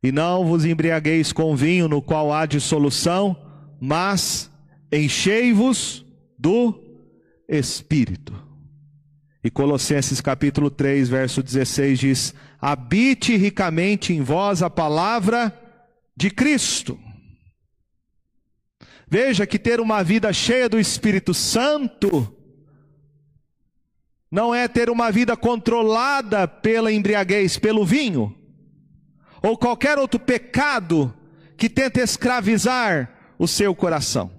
E 0.00 0.12
não 0.12 0.46
vos 0.46 0.64
embriagueis 0.64 1.32
com 1.32 1.56
vinho 1.56 1.88
no 1.88 2.00
qual 2.00 2.32
há 2.32 2.46
dissolução, 2.46 3.36
mas 3.80 4.48
enchei-vos 4.92 6.06
do 6.38 6.80
Espírito. 7.48 8.32
E 9.42 9.50
Colossenses 9.50 10.20
capítulo 10.20 10.70
3, 10.70 11.08
verso 11.08 11.42
16 11.42 11.98
diz: 11.98 12.34
Habite 12.60 13.36
ricamente 13.36 14.12
em 14.12 14.22
vós 14.22 14.62
a 14.62 14.70
palavra 14.70 15.52
de 16.16 16.30
Cristo 16.30 16.96
Veja 19.10 19.44
que 19.44 19.58
ter 19.58 19.80
uma 19.80 20.04
vida 20.04 20.32
cheia 20.32 20.68
do 20.68 20.78
Espírito 20.78 21.34
Santo 21.34 22.32
não 24.30 24.54
é 24.54 24.68
ter 24.68 24.88
uma 24.88 25.10
vida 25.10 25.36
controlada 25.36 26.46
pela 26.46 26.92
embriaguez, 26.92 27.58
pelo 27.58 27.84
vinho, 27.84 28.32
ou 29.42 29.58
qualquer 29.58 29.98
outro 29.98 30.20
pecado 30.20 31.12
que 31.56 31.68
tenta 31.68 32.00
escravizar 32.00 33.34
o 33.36 33.48
seu 33.48 33.74
coração. 33.74 34.30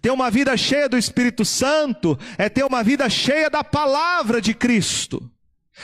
Ter 0.00 0.12
uma 0.12 0.30
vida 0.30 0.56
cheia 0.56 0.88
do 0.88 0.96
Espírito 0.96 1.44
Santo 1.44 2.16
é 2.36 2.48
ter 2.48 2.64
uma 2.64 2.84
vida 2.84 3.10
cheia 3.10 3.50
da 3.50 3.64
palavra 3.64 4.40
de 4.40 4.54
Cristo. 4.54 5.28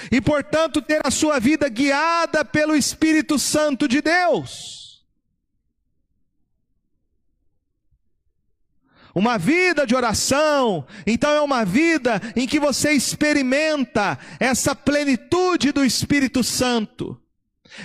E, 0.08 0.20
portanto, 0.20 0.80
ter 0.80 1.00
a 1.04 1.10
sua 1.10 1.40
vida 1.40 1.68
guiada 1.68 2.44
pelo 2.44 2.76
Espírito 2.76 3.40
Santo 3.40 3.88
de 3.88 4.00
Deus. 4.00 4.84
Uma 9.14 9.38
vida 9.38 9.86
de 9.86 9.94
oração, 9.94 10.84
então 11.06 11.30
é 11.30 11.40
uma 11.40 11.64
vida 11.64 12.20
em 12.34 12.48
que 12.48 12.58
você 12.58 12.90
experimenta 12.90 14.18
essa 14.40 14.74
plenitude 14.74 15.70
do 15.70 15.84
Espírito 15.84 16.42
Santo. 16.42 17.20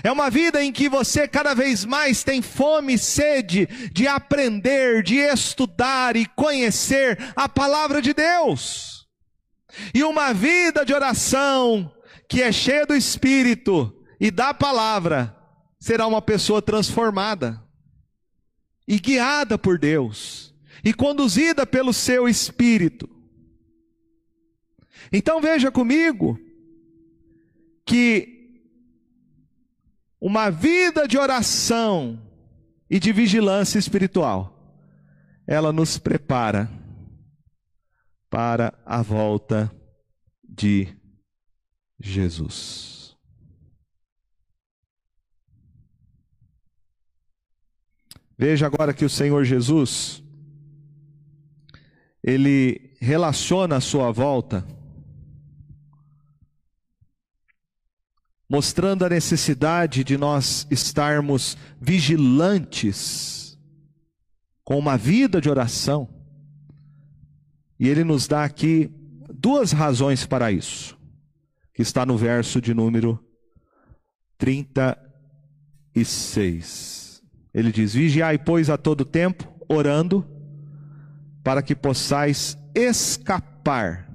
É 0.03 0.11
uma 0.11 0.29
vida 0.31 0.63
em 0.63 0.71
que 0.71 0.89
você 0.89 1.27
cada 1.27 1.53
vez 1.53 1.85
mais 1.85 2.23
tem 2.23 2.41
fome 2.41 2.95
e 2.95 2.97
sede 2.97 3.67
de 3.91 4.07
aprender, 4.07 5.03
de 5.03 5.17
estudar 5.17 6.15
e 6.15 6.25
conhecer 6.25 7.19
a 7.35 7.47
palavra 7.47 8.01
de 8.01 8.11
Deus. 8.11 9.07
E 9.93 10.03
uma 10.03 10.33
vida 10.33 10.83
de 10.83 10.93
oração 10.95 11.91
que 12.27 12.41
é 12.41 12.51
cheia 12.51 12.87
do 12.87 12.95
Espírito 12.95 13.95
e 14.19 14.31
da 14.31 14.51
palavra 14.51 15.35
será 15.79 16.07
uma 16.07 16.23
pessoa 16.23 16.59
transformada 16.59 17.63
e 18.87 18.99
guiada 18.99 19.57
por 19.57 19.77
Deus 19.77 20.48
e 20.83 20.93
conduzida 20.93 21.65
pelo 21.65 21.93
seu 21.93 22.27
espírito. 22.27 23.09
Então 25.11 25.41
veja 25.41 25.71
comigo 25.71 26.39
que 27.85 28.39
uma 30.21 30.49
vida 30.49 31.07
de 31.07 31.17
oração 31.17 32.21
e 32.89 32.99
de 32.99 33.11
vigilância 33.11 33.79
espiritual, 33.79 34.55
ela 35.47 35.71
nos 35.71 35.97
prepara 35.97 36.69
para 38.29 38.77
a 38.85 39.01
volta 39.01 39.71
de 40.43 40.95
Jesus. 41.99 43.17
Veja 48.37 48.67
agora 48.67 48.93
que 48.93 49.03
o 49.03 49.09
Senhor 49.09 49.43
Jesus, 49.43 50.23
ele 52.23 52.95
relaciona 52.99 53.77
a 53.77 53.81
sua 53.81 54.11
volta, 54.11 54.67
mostrando 58.49 59.05
a 59.05 59.09
necessidade 59.09 60.03
de 60.03 60.17
nós 60.17 60.67
estarmos 60.69 61.57
vigilantes, 61.79 63.57
com 64.63 64.77
uma 64.77 64.97
vida 64.97 65.39
de 65.41 65.49
oração. 65.49 66.07
E 67.79 67.87
ele 67.87 68.03
nos 68.03 68.27
dá 68.27 68.43
aqui 68.43 68.91
duas 69.33 69.71
razões 69.71 70.25
para 70.25 70.51
isso, 70.51 70.99
que 71.73 71.81
está 71.81 72.05
no 72.05 72.17
verso 72.17 72.61
de 72.61 72.73
número 72.73 73.17
36. 74.37 77.23
Ele 77.53 77.71
diz: 77.71 77.93
Vigiai, 77.93 78.37
pois, 78.37 78.69
a 78.69 78.75
todo 78.77 79.05
tempo, 79.05 79.47
orando 79.67 80.38
para 81.49 81.63
que 81.63 81.75
possais 81.75 82.55
escapar 82.75 84.07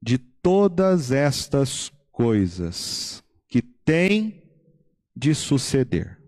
de 0.00 0.16
todas 0.16 1.12
estas 1.12 1.92
coisas 2.10 3.22
que 3.46 3.60
têm 3.60 4.42
de 5.14 5.34
suceder. 5.34 6.18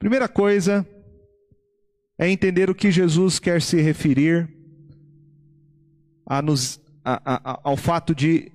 Primeira 0.00 0.28
coisa 0.28 0.84
é 2.18 2.28
entender 2.28 2.68
o 2.68 2.74
que 2.74 2.90
Jesus 2.90 3.38
quer 3.38 3.62
se 3.62 3.80
referir 3.80 4.52
a 6.26 6.42
nos, 6.42 6.80
a, 7.04 7.20
a, 7.36 7.60
ao 7.62 7.76
fato 7.76 8.16
de 8.16 8.50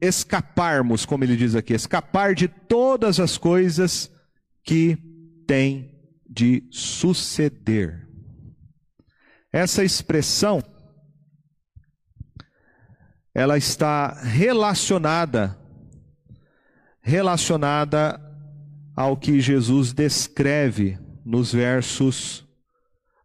escaparmos, 0.00 1.04
como 1.04 1.24
ele 1.24 1.36
diz 1.36 1.54
aqui, 1.54 1.74
escapar 1.74 2.34
de 2.34 2.48
todas 2.48 3.20
as 3.20 3.36
coisas 3.36 4.10
que 4.64 4.96
têm 5.46 5.94
de 6.26 6.66
suceder. 6.70 8.05
Essa 9.56 9.82
expressão 9.82 10.62
ela 13.32 13.56
está 13.56 14.12
relacionada 14.22 15.58
relacionada 17.00 18.20
ao 18.94 19.16
que 19.16 19.40
Jesus 19.40 19.94
descreve 19.94 20.98
nos 21.24 21.54
versos 21.54 22.46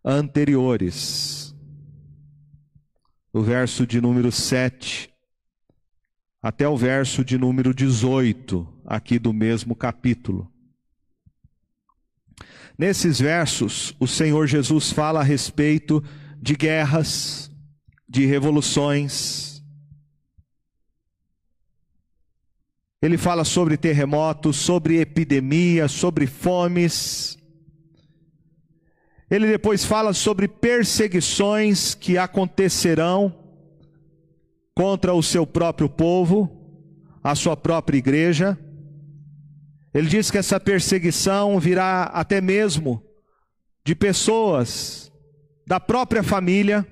anteriores. 0.06 1.54
O 3.34 3.42
verso 3.42 3.86
de 3.86 4.00
número 4.00 4.32
7 4.32 5.14
até 6.42 6.66
o 6.66 6.78
verso 6.78 7.26
de 7.26 7.38
número 7.38 7.74
18, 7.74 8.66
aqui 8.86 9.20
do 9.20 9.34
mesmo 9.34 9.76
capítulo. 9.76 10.50
Nesses 12.78 13.20
versos, 13.20 13.94
o 14.00 14.08
Senhor 14.08 14.48
Jesus 14.48 14.92
fala 14.92 15.20
a 15.20 15.24
respeito 15.24 16.02
de 16.02 16.21
guerras, 16.42 17.52
de 18.10 18.26
revoluções. 18.26 19.64
Ele 23.02 23.18
fala 23.18 23.46
sobre 23.46 23.78
terremotos, 23.78 24.58
sobre 24.58 25.00
epidemias, 25.00 25.92
sobre 25.92 26.28
fomes. 26.28 27.38
Ele 29.30 29.48
depois 29.48 29.86
fala 29.86 30.14
sobre 30.14 30.48
perseguições 30.48 31.94
que 31.96 32.18
acontecerão 32.18 33.34
contra 34.76 35.14
o 35.14 35.24
seu 35.24 35.46
próprio 35.48 35.88
povo, 35.88 36.50
a 37.24 37.36
sua 37.36 37.56
própria 37.56 37.98
igreja. 37.98 38.58
Ele 39.94 40.08
diz 40.08 40.32
que 40.32 40.38
essa 40.38 40.60
perseguição 40.60 41.60
virá 41.60 42.04
até 42.04 42.42
mesmo 42.42 43.04
de 43.86 43.96
pessoas 43.96 45.11
da 45.72 45.80
própria 45.80 46.22
família, 46.22 46.86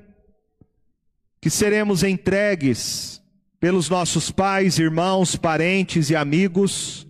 que 1.42 1.50
seremos 1.50 2.02
entregues 2.02 3.22
pelos 3.60 3.90
nossos 3.90 4.32
pais, 4.32 4.80
irmãos, 4.80 5.36
parentes 5.36 6.10
e 6.10 6.16
amigos, 6.16 7.06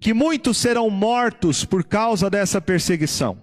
que 0.00 0.12
muitos 0.12 0.58
serão 0.58 0.90
mortos 0.90 1.64
por 1.64 1.84
causa 1.84 2.28
dessa 2.28 2.60
perseguição. 2.60 3.40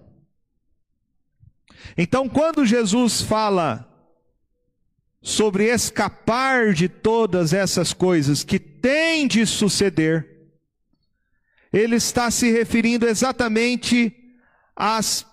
Então, 1.97 2.28
quando 2.28 2.66
Jesus 2.66 3.22
fala 3.22 3.89
sobre 5.22 5.74
escapar 5.74 6.74
de 6.74 6.89
todas 6.89 7.54
essas 7.54 7.93
coisas 7.93 8.43
que 8.43 8.60
têm 8.60 9.26
de 9.26 9.45
suceder, 9.45 10.52
ele 11.72 11.95
está 11.95 12.30
se 12.30 12.52
referindo 12.52 13.08
exatamente 13.08 14.14
às 14.76 15.29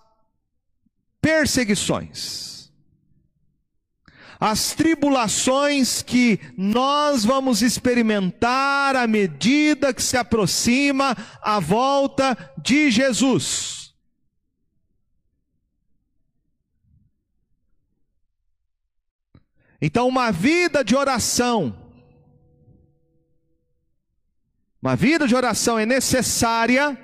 perseguições, 1.27 2.71
às 4.39 4.75
tribulações 4.75 6.01
que 6.01 6.39
nós 6.57 7.25
vamos 7.25 7.63
experimentar 7.63 8.95
à 8.95 9.09
medida 9.09 9.93
que 9.93 10.01
se 10.01 10.17
aproxima 10.17 11.17
a 11.43 11.59
volta 11.59 12.55
de 12.57 12.93
Jesus. 12.93 13.93
Então, 19.83 20.07
uma 20.07 20.31
vida 20.31 20.85
de 20.85 20.95
oração, 20.95 21.77
uma 24.81 24.95
vida 24.95 25.27
de 25.27 25.35
oração 25.35 25.77
é 25.77 25.85
necessária 25.85 26.97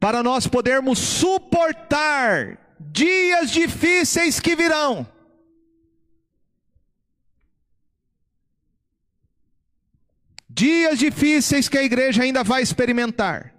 para 0.00 0.24
nós 0.24 0.48
podermos 0.48 0.98
suportar 0.98 2.65
dias 2.78 3.50
difíceis 3.50 4.40
que 4.40 4.54
virão. 4.54 5.06
Dias 10.48 10.98
difíceis 10.98 11.68
que 11.68 11.76
a 11.76 11.82
igreja 11.82 12.22
ainda 12.22 12.42
vai 12.42 12.62
experimentar. 12.62 13.54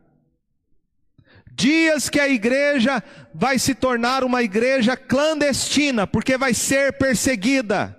Dias 1.51 2.09
que 2.09 2.19
a 2.19 2.27
igreja 2.27 3.03
vai 3.33 3.59
se 3.59 3.75
tornar 3.75 4.23
uma 4.23 4.43
igreja 4.43 4.95
clandestina, 4.97 6.07
porque 6.07 6.37
vai 6.37 6.53
ser 6.53 6.93
perseguida 6.93 7.97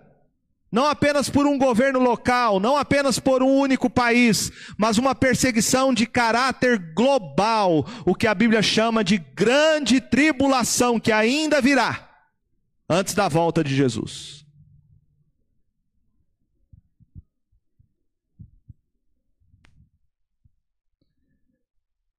não 0.71 0.87
apenas 0.87 1.31
por 1.31 1.47
um 1.47 1.57
governo 1.57 1.99
local, 1.99 2.61
não 2.61 2.77
apenas 2.77 3.19
por 3.19 3.43
um 3.43 3.49
único 3.49 3.89
país, 3.89 4.51
mas 4.77 4.99
uma 4.99 5.15
perseguição 5.15 5.95
de 5.95 6.07
caráter 6.07 6.79
global, 6.95 7.87
o 8.05 8.15
que 8.15 8.27
a 8.27 8.35
Bíblia 8.35 8.61
chama 8.63 9.03
de 9.03 9.17
grande 9.17 10.01
tribulação 10.01 11.01
que 11.01 11.11
ainda 11.11 11.61
virá 11.61 12.07
antes 12.89 13.15
da 13.15 13.29
volta 13.29 13.65
de 13.65 13.75
Jesus. 13.75 14.47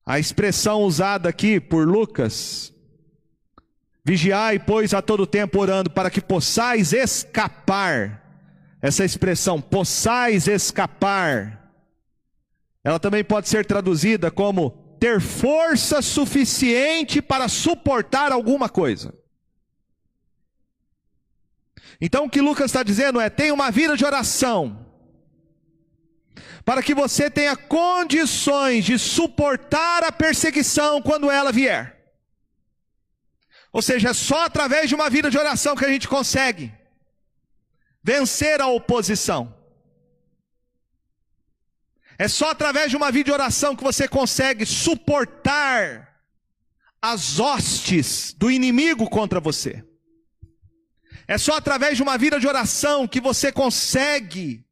A 0.03 0.17
expressão 0.17 0.81
usada 0.81 1.29
aqui 1.29 1.59
por 1.59 1.87
Lucas, 1.87 2.73
vigiai, 4.03 4.57
pois, 4.57 4.91
a 4.91 5.03
todo 5.03 5.27
tempo 5.27 5.59
orando 5.59 5.91
para 5.91 6.09
que 6.09 6.19
possais 6.19 6.93
escapar 6.93 8.28
essa 8.81 9.03
expressão, 9.03 9.61
possais 9.61 10.47
escapar, 10.47 11.73
ela 12.83 12.99
também 12.99 13.23
pode 13.23 13.49
ser 13.49 13.65
traduzida 13.65 14.31
como 14.31 14.71
ter 14.99 15.19
força 15.19 16.01
suficiente 16.01 17.21
para 17.21 17.47
suportar 17.47 18.31
alguma 18.31 18.69
coisa. 18.69 19.13
Então 21.99 22.25
o 22.25 22.29
que 22.29 22.41
Lucas 22.41 22.67
está 22.67 22.81
dizendo 22.81 23.19
é: 23.19 23.29
tenha 23.29 23.53
uma 23.53 23.69
vida 23.69 23.97
de 23.97 24.05
oração, 24.05 24.85
para 26.63 26.81
que 26.81 26.95
você 26.95 27.29
tenha 27.29 27.57
condições 27.57 28.85
de 28.85 28.97
suportar 28.97 30.03
a 30.03 30.11
perseguição 30.11 31.01
quando 31.01 31.29
ela 31.29 31.51
vier. 31.51 31.97
Ou 33.73 33.81
seja, 33.81 34.09
é 34.09 34.13
só 34.13 34.45
através 34.45 34.87
de 34.87 34.95
uma 34.95 35.09
vida 35.09 35.29
de 35.29 35.37
oração 35.37 35.75
que 35.75 35.85
a 35.85 35.91
gente 35.91 36.07
consegue 36.07 36.78
vencer 38.09 38.59
a 38.59 38.65
oposição. 38.67 39.53
É 42.17 42.27
só 42.27 42.49
através 42.49 42.89
de 42.89 42.97
uma 42.97 43.11
vida 43.11 43.25
de 43.25 43.31
oração 43.31 43.75
que 43.75 43.83
você 43.83 44.07
consegue 44.07 44.65
suportar 44.65 46.19
as 46.99 47.39
hostes 47.39 48.33
do 48.33 48.49
inimigo 48.49 49.07
contra 49.07 49.39
você. 49.39 49.85
É 51.27 51.37
só 51.37 51.53
através 51.53 51.97
de 51.97 52.01
uma 52.01 52.17
vida 52.17 52.39
de 52.39 52.47
oração 52.47 53.07
que 53.07 53.21
você 53.21 53.51
consegue 53.51 54.65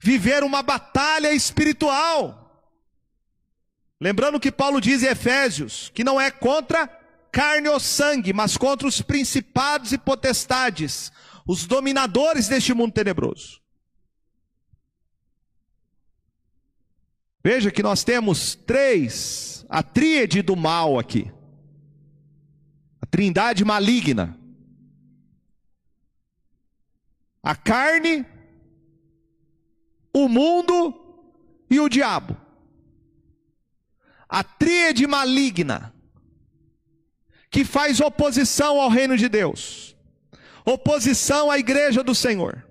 viver 0.00 0.42
uma 0.42 0.62
batalha 0.62 1.34
espiritual. 1.34 2.40
Lembrando 4.00 4.40
que 4.40 4.50
Paulo 4.50 4.80
diz 4.80 5.02
em 5.02 5.08
Efésios 5.08 5.92
que 5.94 6.02
não 6.02 6.18
é 6.18 6.30
contra 6.30 6.88
carne 7.30 7.68
ou 7.68 7.78
sangue, 7.78 8.32
mas 8.32 8.56
contra 8.56 8.88
os 8.88 9.02
principados 9.02 9.92
e 9.92 9.98
potestades, 9.98 11.12
os 11.46 11.66
dominadores 11.66 12.48
deste 12.48 12.72
mundo 12.72 12.92
tenebroso. 12.92 13.60
Veja 17.42 17.70
que 17.70 17.82
nós 17.82 18.02
temos 18.02 18.54
três, 18.54 19.66
a 19.68 19.82
tríade 19.82 20.40
do 20.40 20.56
mal 20.56 20.98
aqui. 20.98 21.30
A 23.02 23.06
trindade 23.06 23.64
maligna. 23.64 24.38
A 27.42 27.54
carne, 27.54 28.24
o 30.14 30.26
mundo 30.26 30.94
e 31.68 31.78
o 31.78 31.90
diabo. 31.90 32.34
A 34.26 34.42
tríade 34.42 35.06
maligna 35.06 35.94
que 37.50 37.62
faz 37.62 38.00
oposição 38.00 38.80
ao 38.80 38.88
reino 38.88 39.18
de 39.18 39.28
Deus 39.28 39.93
oposição 40.64 41.50
à 41.50 41.58
igreja 41.58 42.02
do 42.02 42.14
Senhor. 42.14 42.64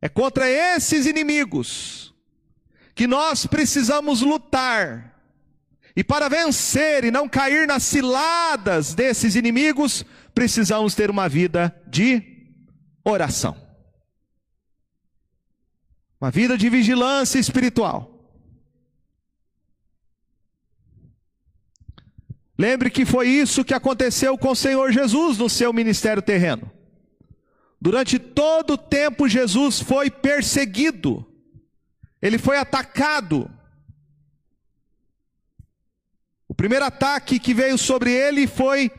É 0.00 0.08
contra 0.08 0.48
esses 0.48 1.06
inimigos 1.06 2.14
que 2.94 3.06
nós 3.06 3.46
precisamos 3.46 4.22
lutar. 4.22 5.14
E 5.94 6.04
para 6.04 6.28
vencer 6.28 7.04
e 7.04 7.10
não 7.10 7.28
cair 7.28 7.66
nas 7.66 7.82
ciladas 7.82 8.94
desses 8.94 9.34
inimigos, 9.34 10.04
precisamos 10.34 10.94
ter 10.94 11.10
uma 11.10 11.28
vida 11.28 11.74
de 11.86 12.22
oração. 13.04 13.56
Uma 16.20 16.30
vida 16.30 16.56
de 16.58 16.68
vigilância 16.68 17.38
espiritual. 17.38 18.15
Lembre 22.58 22.90
que 22.90 23.04
foi 23.04 23.28
isso 23.28 23.64
que 23.64 23.74
aconteceu 23.74 24.38
com 24.38 24.50
o 24.50 24.56
Senhor 24.56 24.90
Jesus 24.90 25.36
no 25.36 25.48
seu 25.48 25.72
ministério 25.72 26.22
terreno. 26.22 26.70
Durante 27.80 28.18
todo 28.18 28.72
o 28.72 28.78
tempo, 28.78 29.28
Jesus 29.28 29.80
foi 29.80 30.10
perseguido, 30.10 31.26
ele 32.22 32.38
foi 32.38 32.56
atacado. 32.56 33.50
O 36.48 36.54
primeiro 36.54 36.86
ataque 36.86 37.38
que 37.38 37.52
veio 37.52 37.76
sobre 37.76 38.10
ele 38.10 38.46
foi 38.46 38.90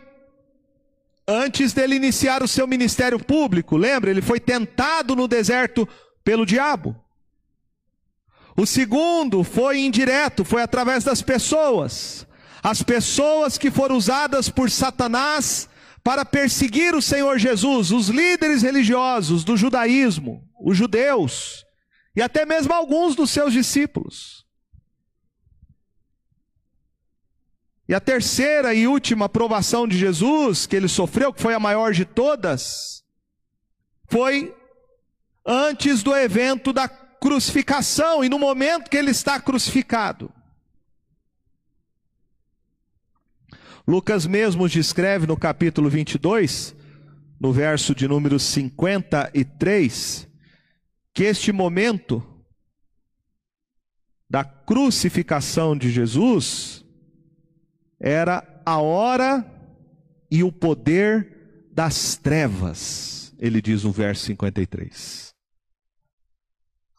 antes 1.27 1.73
dele 1.73 1.95
iniciar 1.95 2.43
o 2.43 2.47
seu 2.47 2.67
ministério 2.67 3.17
público. 3.17 3.75
Lembra? 3.75 4.11
Ele 4.11 4.21
foi 4.21 4.39
tentado 4.39 5.15
no 5.15 5.27
deserto 5.27 5.87
pelo 6.23 6.45
diabo. 6.45 6.95
O 8.55 8.65
segundo 8.65 9.43
foi 9.43 9.79
indireto, 9.79 10.45
foi 10.45 10.61
através 10.61 11.03
das 11.03 11.21
pessoas 11.21 12.27
as 12.63 12.81
pessoas 12.81 13.57
que 13.57 13.71
foram 13.71 13.95
usadas 13.95 14.49
por 14.49 14.69
Satanás 14.69 15.69
para 16.03 16.23
perseguir 16.23 16.95
o 16.95 17.01
Senhor 17.01 17.37
Jesus, 17.37 17.91
os 17.91 18.07
líderes 18.09 18.61
religiosos 18.61 19.43
do 19.43 19.57
judaísmo, 19.57 20.47
os 20.59 20.77
judeus, 20.77 21.65
e 22.15 22.21
até 22.21 22.45
mesmo 22.45 22.73
alguns 22.73 23.15
dos 23.15 23.29
seus 23.29 23.53
discípulos. 23.53 24.45
E 27.89 27.93
a 27.93 27.99
terceira 27.99 28.73
e 28.73 28.87
última 28.87 29.29
provação 29.29 29.87
de 29.87 29.97
Jesus 29.97 30.65
que 30.65 30.75
ele 30.75 30.87
sofreu, 30.87 31.31
que 31.31 31.41
foi 31.41 31.53
a 31.53 31.59
maior 31.59 31.93
de 31.93 32.03
todas, 32.03 33.03
foi 34.09 34.53
antes 35.45 36.03
do 36.03 36.13
evento 36.13 36.73
da 36.73 36.89
crucificação 36.89 38.23
e 38.23 38.29
no 38.29 38.37
momento 38.37 38.89
que 38.89 38.97
ele 38.97 39.11
está 39.11 39.39
crucificado. 39.39 40.31
Lucas 43.87 44.25
mesmo 44.25 44.67
descreve 44.67 45.25
no 45.25 45.37
capítulo 45.37 45.89
22, 45.89 46.75
no 47.39 47.53
verso 47.53 47.95
de 47.95 48.05
número 48.05 48.37
53, 48.37 50.27
que 51.13 51.23
este 51.23 51.53
momento 51.53 52.21
da 54.29 54.43
crucificação 54.43 55.77
de 55.77 55.89
Jesus 55.89 56.83
era 57.97 58.61
a 58.65 58.77
hora 58.77 59.49
e 60.29 60.43
o 60.43 60.51
poder 60.51 61.69
das 61.71 62.17
trevas, 62.17 63.33
ele 63.39 63.61
diz 63.61 63.85
no 63.85 63.91
verso 63.93 64.25
53. 64.25 65.33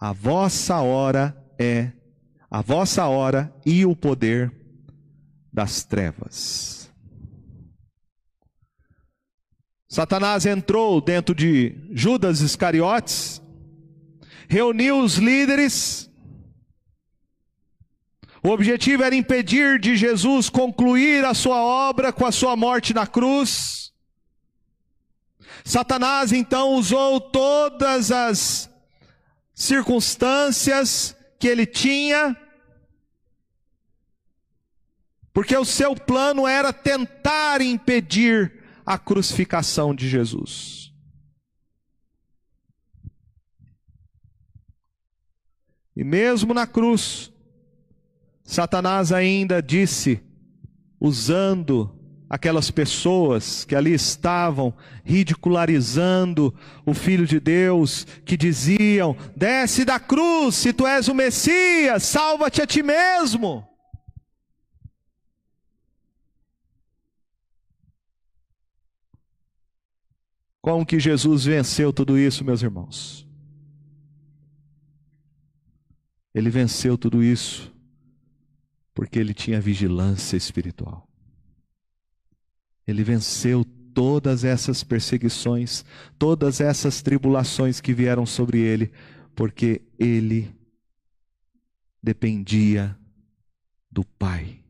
A 0.01 0.12
vossa 0.12 0.80
hora 0.80 1.36
é 1.59 1.93
a 2.51 2.62
vossa 2.62 3.07
hora 3.07 3.55
e 3.66 3.84
o 3.84 3.95
poder 3.95 4.51
das 5.53 5.84
trevas. 5.84 6.78
Satanás 9.89 10.45
entrou 10.45 11.01
dentro 11.01 11.34
de 11.34 11.74
Judas 11.93 12.41
Iscariotes, 12.41 13.41
reuniu 14.47 15.01
os 15.01 15.14
líderes. 15.14 16.11
O 18.43 18.51
objetivo 18.51 19.03
era 19.03 19.14
impedir 19.14 19.80
de 19.80 19.97
Jesus 19.97 20.51
concluir 20.51 21.24
a 21.24 21.32
sua 21.32 21.62
obra 21.62 22.12
com 22.12 22.26
a 22.26 22.32
sua 22.32 22.55
morte 22.55 22.93
na 22.93 23.07
cruz. 23.07 23.91
Satanás 25.64 26.32
então 26.32 26.74
usou 26.74 27.18
todas 27.18 28.12
as 28.12 28.70
circunstâncias 29.55 31.16
que 31.39 31.49
ele 31.49 31.64
tinha, 31.64 32.36
porque 35.32 35.57
o 35.57 35.64
seu 35.64 35.95
plano 35.97 36.47
era 36.47 36.74
tentar 36.74 37.62
impedir 37.62 38.58
a 38.89 38.97
crucificação 38.97 39.95
de 39.95 40.09
Jesus. 40.09 40.95
E 45.95 46.03
mesmo 46.03 46.55
na 46.55 46.66
cruz, 46.66 47.30
Satanás 48.43 49.12
ainda 49.12 49.61
disse, 49.61 50.22
usando 50.99 51.95
aquelas 52.30 52.70
pessoas 52.70 53.66
que 53.66 53.76
ali 53.76 53.93
estavam 53.93 54.72
ridicularizando 55.05 56.55
o 56.86 56.95
Filho 56.95 57.26
de 57.26 57.39
Deus, 57.39 58.07
que 58.24 58.39
diziam: 58.39 59.14
desce 59.36 59.84
da 59.84 60.01
cruz, 60.01 60.55
se 60.55 60.72
tu 60.72 60.86
és 60.86 61.09
o 61.09 61.14
Messias, 61.14 62.05
salva-te 62.05 62.62
a 62.62 62.66
ti 62.66 62.82
mesmo. 62.82 63.68
Como 70.69 70.85
que 70.85 71.01
Jesus 71.01 71.47
venceu 71.47 71.95
tudo 71.95 72.19
isso, 72.19 72.45
meus 72.45 72.62
irmãos? 72.62 73.27
Ele 76.35 76.51
venceu 76.51 76.99
tudo 76.99 77.23
isso 77.23 77.75
porque 78.93 79.19
ele 79.19 79.33
tinha 79.33 79.62
vigilância 79.62 80.37
espiritual. 80.37 81.09
Ele 82.87 83.03
venceu 83.03 83.64
todas 83.95 84.45
essas 84.45 84.85
perseguições, 84.85 85.87
todas 86.19 86.61
essas 86.61 87.01
tribulações 87.01 87.81
que 87.81 87.95
vieram 87.95 88.27
sobre 88.27 88.61
ele, 88.61 88.93
porque 89.35 89.81
ele 89.99 90.55
dependia 92.03 92.95
do 93.91 94.05
Pai. 94.05 94.62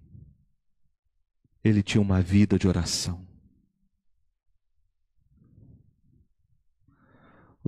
Ele 1.64 1.82
tinha 1.82 2.00
uma 2.00 2.22
vida 2.22 2.56
de 2.56 2.68
oração. 2.68 3.26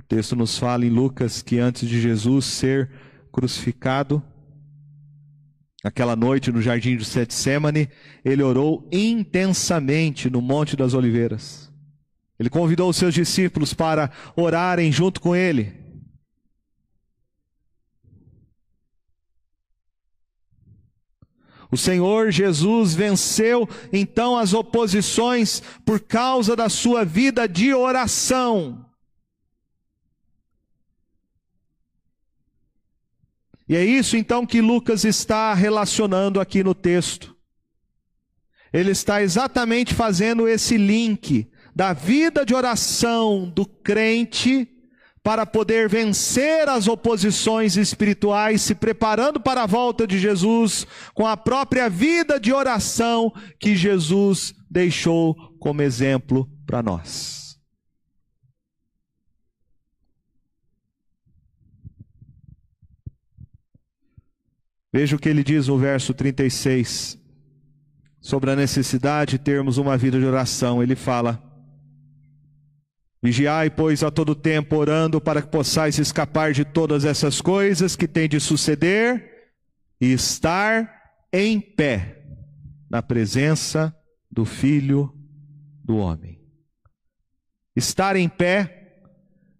texto 0.11 0.35
nos 0.35 0.57
fala 0.57 0.85
em 0.85 0.89
Lucas 0.89 1.41
que 1.41 1.57
antes 1.57 1.87
de 1.87 2.01
Jesus 2.01 2.43
ser 2.43 2.91
crucificado, 3.31 4.21
Aquela 5.83 6.15
noite 6.15 6.51
no 6.51 6.61
jardim 6.61 6.95
de 6.95 7.03
Setsemane, 7.03 7.89
ele 8.23 8.43
orou 8.43 8.87
intensamente 8.91 10.29
no 10.29 10.39
Monte 10.39 10.75
das 10.75 10.93
Oliveiras. 10.93 11.73
Ele 12.37 12.51
convidou 12.51 12.87
os 12.87 12.97
seus 12.97 13.15
discípulos 13.15 13.73
para 13.73 14.11
orarem 14.35 14.91
junto 14.91 15.19
com 15.19 15.35
ele. 15.35 15.73
O 21.71 21.77
Senhor 21.77 22.29
Jesus 22.29 22.93
venceu 22.93 23.67
então 23.91 24.37
as 24.37 24.53
oposições 24.53 25.63
por 25.83 25.99
causa 25.99 26.55
da 26.55 26.69
sua 26.69 27.03
vida 27.03 27.47
de 27.47 27.73
oração. 27.73 28.90
E 33.71 33.75
é 33.77 33.85
isso 33.85 34.17
então 34.17 34.45
que 34.45 34.59
Lucas 34.59 35.05
está 35.05 35.53
relacionando 35.53 36.41
aqui 36.41 36.61
no 36.61 36.75
texto. 36.75 37.33
Ele 38.73 38.91
está 38.91 39.23
exatamente 39.23 39.93
fazendo 39.93 40.45
esse 40.45 40.75
link 40.75 41.49
da 41.73 41.93
vida 41.93 42.45
de 42.45 42.53
oração 42.53 43.49
do 43.49 43.65
crente 43.65 44.67
para 45.23 45.45
poder 45.45 45.87
vencer 45.87 46.67
as 46.67 46.89
oposições 46.89 47.77
espirituais, 47.77 48.61
se 48.61 48.75
preparando 48.75 49.39
para 49.39 49.63
a 49.63 49.67
volta 49.67 50.05
de 50.05 50.19
Jesus 50.19 50.85
com 51.13 51.25
a 51.25 51.37
própria 51.37 51.89
vida 51.89 52.41
de 52.41 52.51
oração 52.51 53.31
que 53.57 53.73
Jesus 53.73 54.53
deixou 54.69 55.33
como 55.61 55.81
exemplo 55.81 56.45
para 56.65 56.83
nós. 56.83 57.50
Veja 64.93 65.15
o 65.15 65.19
que 65.19 65.29
ele 65.29 65.43
diz 65.43 65.67
no 65.67 65.77
verso 65.77 66.13
36, 66.13 67.17
sobre 68.19 68.51
a 68.51 68.55
necessidade 68.55 69.31
de 69.31 69.39
termos 69.39 69.77
uma 69.77 69.97
vida 69.97 70.19
de 70.19 70.25
oração. 70.25 70.83
Ele 70.83 70.95
fala: 70.95 71.41
Vigiai, 73.23 73.69
pois, 73.69 74.03
a 74.03 74.11
todo 74.11 74.35
tempo, 74.35 74.75
orando 74.75 75.21
para 75.21 75.41
que 75.41 75.47
possais 75.47 75.97
escapar 75.97 76.51
de 76.51 76.65
todas 76.65 77.05
essas 77.05 77.39
coisas 77.39 77.95
que 77.95 78.07
têm 78.07 78.27
de 78.27 78.39
suceder 78.39 79.53
e 79.99 80.11
estar 80.11 81.01
em 81.31 81.61
pé 81.61 82.23
na 82.89 83.01
presença 83.01 83.95
do 84.29 84.43
Filho 84.43 85.13
do 85.85 85.95
Homem. 85.97 86.41
Estar 87.75 88.17
em 88.17 88.27
pé 88.27 88.99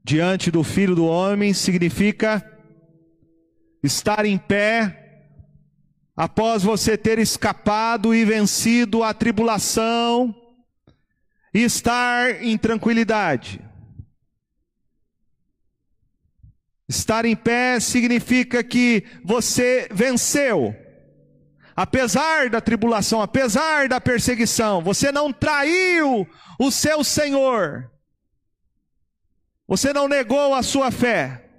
diante 0.03 0.51
do 0.51 0.63
Filho 0.63 0.95
do 0.95 1.05
Homem 1.05 1.53
significa 1.53 2.45
estar 3.81 4.25
em 4.25 4.37
pé 4.37 5.00
após 6.21 6.61
você 6.61 6.95
ter 6.95 7.17
escapado 7.17 8.13
e 8.13 8.23
vencido 8.23 9.03
a 9.03 9.11
tribulação, 9.11 10.35
e 11.51 11.63
estar 11.63 12.43
em 12.43 12.55
tranquilidade. 12.59 13.59
Estar 16.87 17.25
em 17.25 17.35
pé 17.35 17.79
significa 17.79 18.63
que 18.63 19.03
você 19.25 19.89
venceu. 19.91 20.75
Apesar 21.75 22.51
da 22.51 22.61
tribulação, 22.61 23.19
apesar 23.19 23.89
da 23.89 23.99
perseguição, 23.99 24.79
você 24.79 25.11
não 25.11 25.33
traiu 25.33 26.29
o 26.59 26.69
seu 26.69 27.03
Senhor. 27.03 27.91
Você 29.67 29.91
não 29.91 30.07
negou 30.07 30.53
a 30.53 30.61
sua 30.61 30.91
fé. 30.91 31.49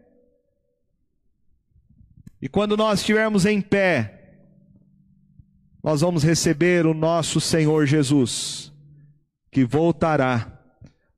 E 2.41 2.49
quando 2.49 2.77
nós 2.77 3.01
estivermos 3.01 3.45
em 3.45 3.61
pé, 3.61 4.21
nós 5.83 6.01
vamos 6.01 6.23
receber 6.23 6.87
o 6.87 6.95
nosso 6.95 7.41
Senhor 7.41 7.87
Jesus, 7.87 8.73
que 9.51 9.65
voltará 9.65 10.61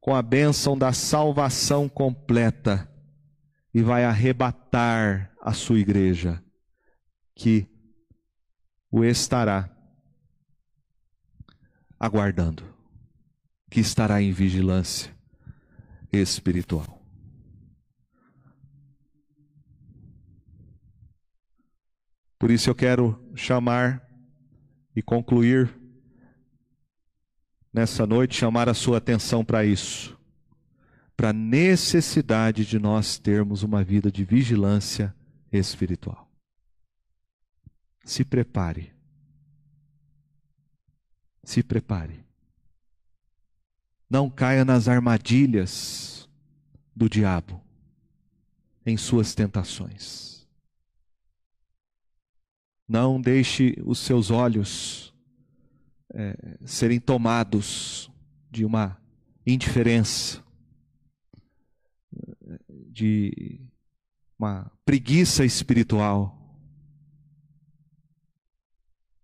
com 0.01 0.15
a 0.15 0.23
bênção 0.23 0.77
da 0.77 0.93
salvação 0.93 1.89
completa 1.89 2.91
e 3.75 3.83
vai 3.83 4.05
arrebatar 4.05 5.31
a 5.41 5.53
sua 5.53 5.79
igreja, 5.79 6.43
que 7.35 7.69
o 8.91 9.05
estará 9.05 9.69
aguardando, 12.01 12.63
que 13.71 13.81
estará 13.81 14.23
em 14.23 14.33
vigilância 14.33 15.15
espiritual. 16.13 17.03
Por 22.39 22.51
isso 22.51 22.71
eu 22.71 22.75
quero 22.75 23.19
chamar 23.35 24.05
e 24.95 25.03
concluir 25.03 25.75
nessa 27.73 28.07
noite, 28.07 28.37
chamar 28.37 28.69
a 28.69 28.75
sua 28.75 28.99
atenção 28.99 29.45
para 29.45 29.65
isso, 29.65 30.17
para 31.17 31.31
a 31.31 31.33
necessidade 31.33 32.65
de 32.65 32.79
nós 32.79 33.19
termos 33.19 33.63
uma 33.63 33.83
vida 33.83 34.11
de 34.11 34.25
vigilância 34.25 35.15
espiritual. 35.51 36.31
Se 38.05 38.25
prepare. 38.25 38.93
Se 41.43 41.63
prepare. 41.63 42.25
Não 44.09 44.31
caia 44.31 44.65
nas 44.65 44.87
armadilhas 44.87 46.29
do 46.95 47.09
diabo 47.09 47.61
em 48.87 48.97
suas 48.97 49.35
tentações. 49.35 50.34
Não 52.87 53.21
deixe 53.21 53.75
os 53.85 53.99
seus 53.99 54.31
olhos 54.31 55.15
é, 56.13 56.59
serem 56.65 57.01
tomados 57.01 58.11
de 58.51 58.65
uma 58.65 58.97
indiferença, 59.47 60.43
de 62.69 63.61
uma 64.39 64.71
preguiça 64.85 65.45
espiritual. 65.45 66.41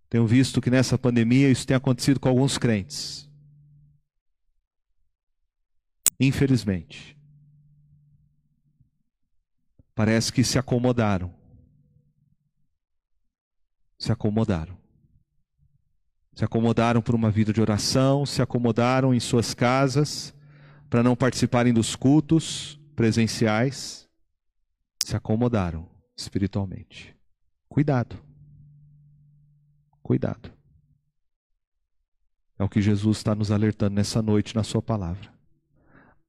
Tenho 0.08 0.26
visto 0.26 0.60
que 0.60 0.70
nessa 0.70 0.98
pandemia 0.98 1.50
isso 1.50 1.66
tem 1.66 1.76
acontecido 1.76 2.18
com 2.18 2.28
alguns 2.28 2.58
crentes. 2.58 3.30
Infelizmente. 6.18 7.16
Parece 9.94 10.32
que 10.32 10.42
se 10.42 10.58
acomodaram. 10.58 11.39
Se 14.00 14.10
acomodaram. 14.10 14.76
Se 16.34 16.44
acomodaram 16.44 17.02
por 17.02 17.14
uma 17.14 17.30
vida 17.30 17.52
de 17.52 17.60
oração, 17.60 18.24
se 18.24 18.40
acomodaram 18.40 19.14
em 19.14 19.20
suas 19.20 19.52
casas 19.52 20.34
para 20.88 21.02
não 21.02 21.14
participarem 21.14 21.72
dos 21.72 21.94
cultos 21.94 22.80
presenciais, 22.96 24.08
se 25.04 25.14
acomodaram 25.14 25.86
espiritualmente. 26.16 27.14
Cuidado. 27.68 28.18
Cuidado. 30.02 30.50
É 32.58 32.64
o 32.64 32.68
que 32.68 32.80
Jesus 32.82 33.18
está 33.18 33.34
nos 33.34 33.50
alertando 33.50 33.94
nessa 33.94 34.22
noite 34.22 34.56
na 34.56 34.62
Sua 34.62 34.82
palavra. 34.82 35.32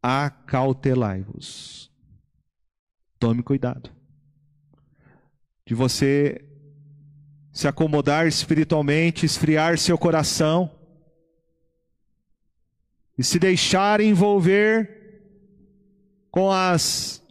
Acautelai-vos. 0.04 1.90
Tome 3.18 3.42
cuidado. 3.44 3.90
De 5.66 5.74
você 5.74 6.51
se 7.52 7.68
acomodar 7.68 8.28
espiritualmente, 8.28 9.26
esfriar 9.26 9.78
seu 9.78 9.98
coração 9.98 10.72
e 13.18 13.24
se 13.24 13.38
deixar 13.38 14.00
envolver 14.00 15.00
com 16.32 16.50
as 16.50 17.22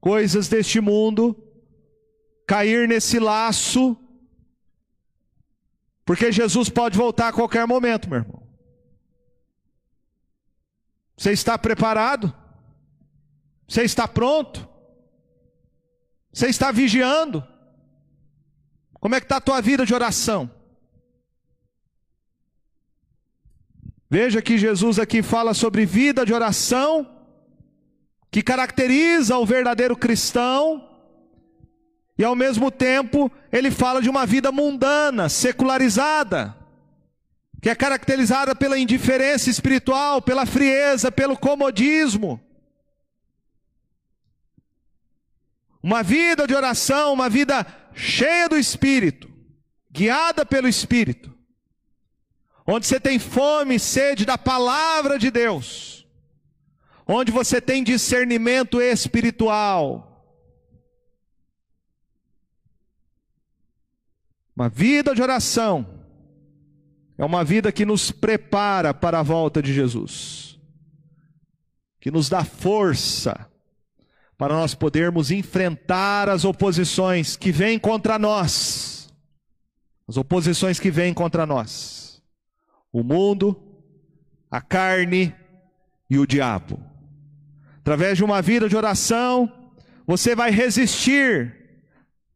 coisas 0.00 0.46
deste 0.48 0.80
mundo, 0.80 1.36
cair 2.46 2.86
nesse 2.86 3.18
laço, 3.18 3.96
porque 6.04 6.30
Jesus 6.30 6.68
pode 6.68 6.96
voltar 6.96 7.28
a 7.28 7.32
qualquer 7.32 7.66
momento, 7.66 8.08
meu 8.08 8.20
irmão. 8.20 8.46
Você 11.16 11.32
está 11.32 11.58
preparado? 11.58 12.32
Você 13.66 13.82
está 13.82 14.06
pronto? 14.06 14.68
Você 16.32 16.46
está 16.46 16.70
vigiando? 16.70 17.42
Como 19.06 19.14
é 19.14 19.20
que 19.20 19.26
está 19.26 19.36
a 19.36 19.40
tua 19.40 19.60
vida 19.60 19.86
de 19.86 19.94
oração? 19.94 20.50
Veja 24.10 24.42
que 24.42 24.58
Jesus 24.58 24.98
aqui 24.98 25.22
fala 25.22 25.54
sobre 25.54 25.86
vida 25.86 26.26
de 26.26 26.34
oração, 26.34 27.08
que 28.32 28.42
caracteriza 28.42 29.38
o 29.38 29.46
verdadeiro 29.46 29.96
cristão, 29.96 30.90
e 32.18 32.24
ao 32.24 32.34
mesmo 32.34 32.68
tempo 32.68 33.30
ele 33.52 33.70
fala 33.70 34.02
de 34.02 34.10
uma 34.10 34.26
vida 34.26 34.50
mundana, 34.50 35.28
secularizada, 35.28 36.56
que 37.62 37.70
é 37.70 37.76
caracterizada 37.76 38.56
pela 38.56 38.76
indiferença 38.76 39.48
espiritual, 39.48 40.20
pela 40.20 40.44
frieza, 40.44 41.12
pelo 41.12 41.36
comodismo. 41.36 42.40
Uma 45.80 46.02
vida 46.02 46.44
de 46.44 46.56
oração, 46.56 47.12
uma 47.12 47.28
vida 47.28 47.64
cheia 47.96 48.46
do 48.46 48.58
Espírito, 48.58 49.32
guiada 49.90 50.44
pelo 50.44 50.68
Espírito, 50.68 51.34
onde 52.66 52.86
você 52.86 53.00
tem 53.00 53.18
fome 53.18 53.76
e 53.76 53.80
sede 53.80 54.26
da 54.26 54.36
palavra 54.36 55.18
de 55.18 55.30
Deus, 55.30 56.06
onde 57.06 57.32
você 57.32 57.60
tem 57.60 57.82
discernimento 57.82 58.80
espiritual. 58.80 60.12
Uma 64.54 64.68
vida 64.68 65.14
de 65.14 65.22
oração 65.22 66.04
é 67.16 67.24
uma 67.24 67.42
vida 67.44 67.72
que 67.72 67.86
nos 67.86 68.10
prepara 68.10 68.92
para 68.92 69.20
a 69.20 69.22
volta 69.22 69.62
de 69.62 69.72
Jesus, 69.72 70.58
que 71.98 72.10
nos 72.10 72.28
dá 72.28 72.44
força 72.44 73.50
para 74.38 74.54
nós 74.54 74.74
podermos 74.74 75.30
enfrentar 75.30 76.28
as 76.28 76.44
oposições 76.44 77.36
que 77.36 77.50
vêm 77.50 77.78
contra 77.78 78.18
nós. 78.18 79.12
As 80.06 80.16
oposições 80.16 80.78
que 80.78 80.90
vêm 80.90 81.14
contra 81.14 81.46
nós. 81.46 82.22
O 82.92 83.02
mundo, 83.02 83.60
a 84.50 84.60
carne 84.60 85.34
e 86.08 86.18
o 86.18 86.26
diabo. 86.26 86.78
Através 87.78 88.18
de 88.18 88.24
uma 88.24 88.42
vida 88.42 88.68
de 88.68 88.76
oração, 88.76 89.50
você 90.06 90.34
vai 90.34 90.50
resistir. 90.50 91.54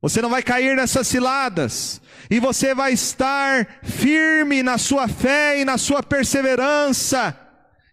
Você 0.01 0.23
não 0.23 0.31
vai 0.31 0.43
cair 0.43 0.75
nessas 0.75 1.07
ciladas. 1.07 2.01
E 2.31 2.41
você 2.41 2.75
vai 2.75 2.93
estar 2.93 3.81
firme 3.83 4.63
na 4.63 4.79
sua 4.79 5.07
fé 5.07 5.61
e 5.61 5.65
na 5.65 5.77
sua 5.77 6.03
perseverança, 6.03 7.39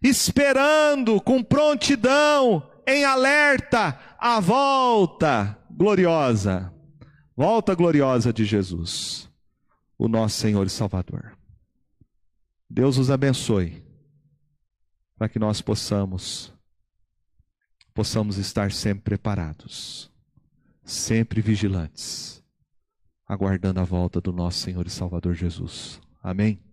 esperando 0.01 1.19
com 1.19 1.43
prontidão 1.43 2.63
em 2.87 3.03
alerta 3.03 3.99
a 4.17 4.39
volta 4.39 5.59
gloriosa, 5.69 6.73
volta 7.35 7.75
gloriosa 7.75 8.31
de 8.31 8.45
Jesus, 8.45 9.29
o 9.97 10.07
nosso 10.07 10.37
Senhor 10.37 10.65
e 10.65 10.69
Salvador. 10.69 11.37
Deus 12.69 12.97
os 12.97 13.11
abençoe, 13.11 13.83
para 15.17 15.27
que 15.27 15.37
nós 15.37 15.61
possamos 15.61 16.53
possamos 17.93 18.37
estar 18.37 18.71
sempre 18.71 19.03
preparados, 19.03 20.11
sempre 20.83 21.41
vigilantes, 21.41 22.43
aguardando 23.27 23.79
a 23.79 23.83
volta 23.83 24.21
do 24.21 24.31
nosso 24.31 24.59
Senhor 24.59 24.85
e 24.85 24.89
Salvador 24.89 25.33
Jesus. 25.33 25.99
Amém. 26.21 26.66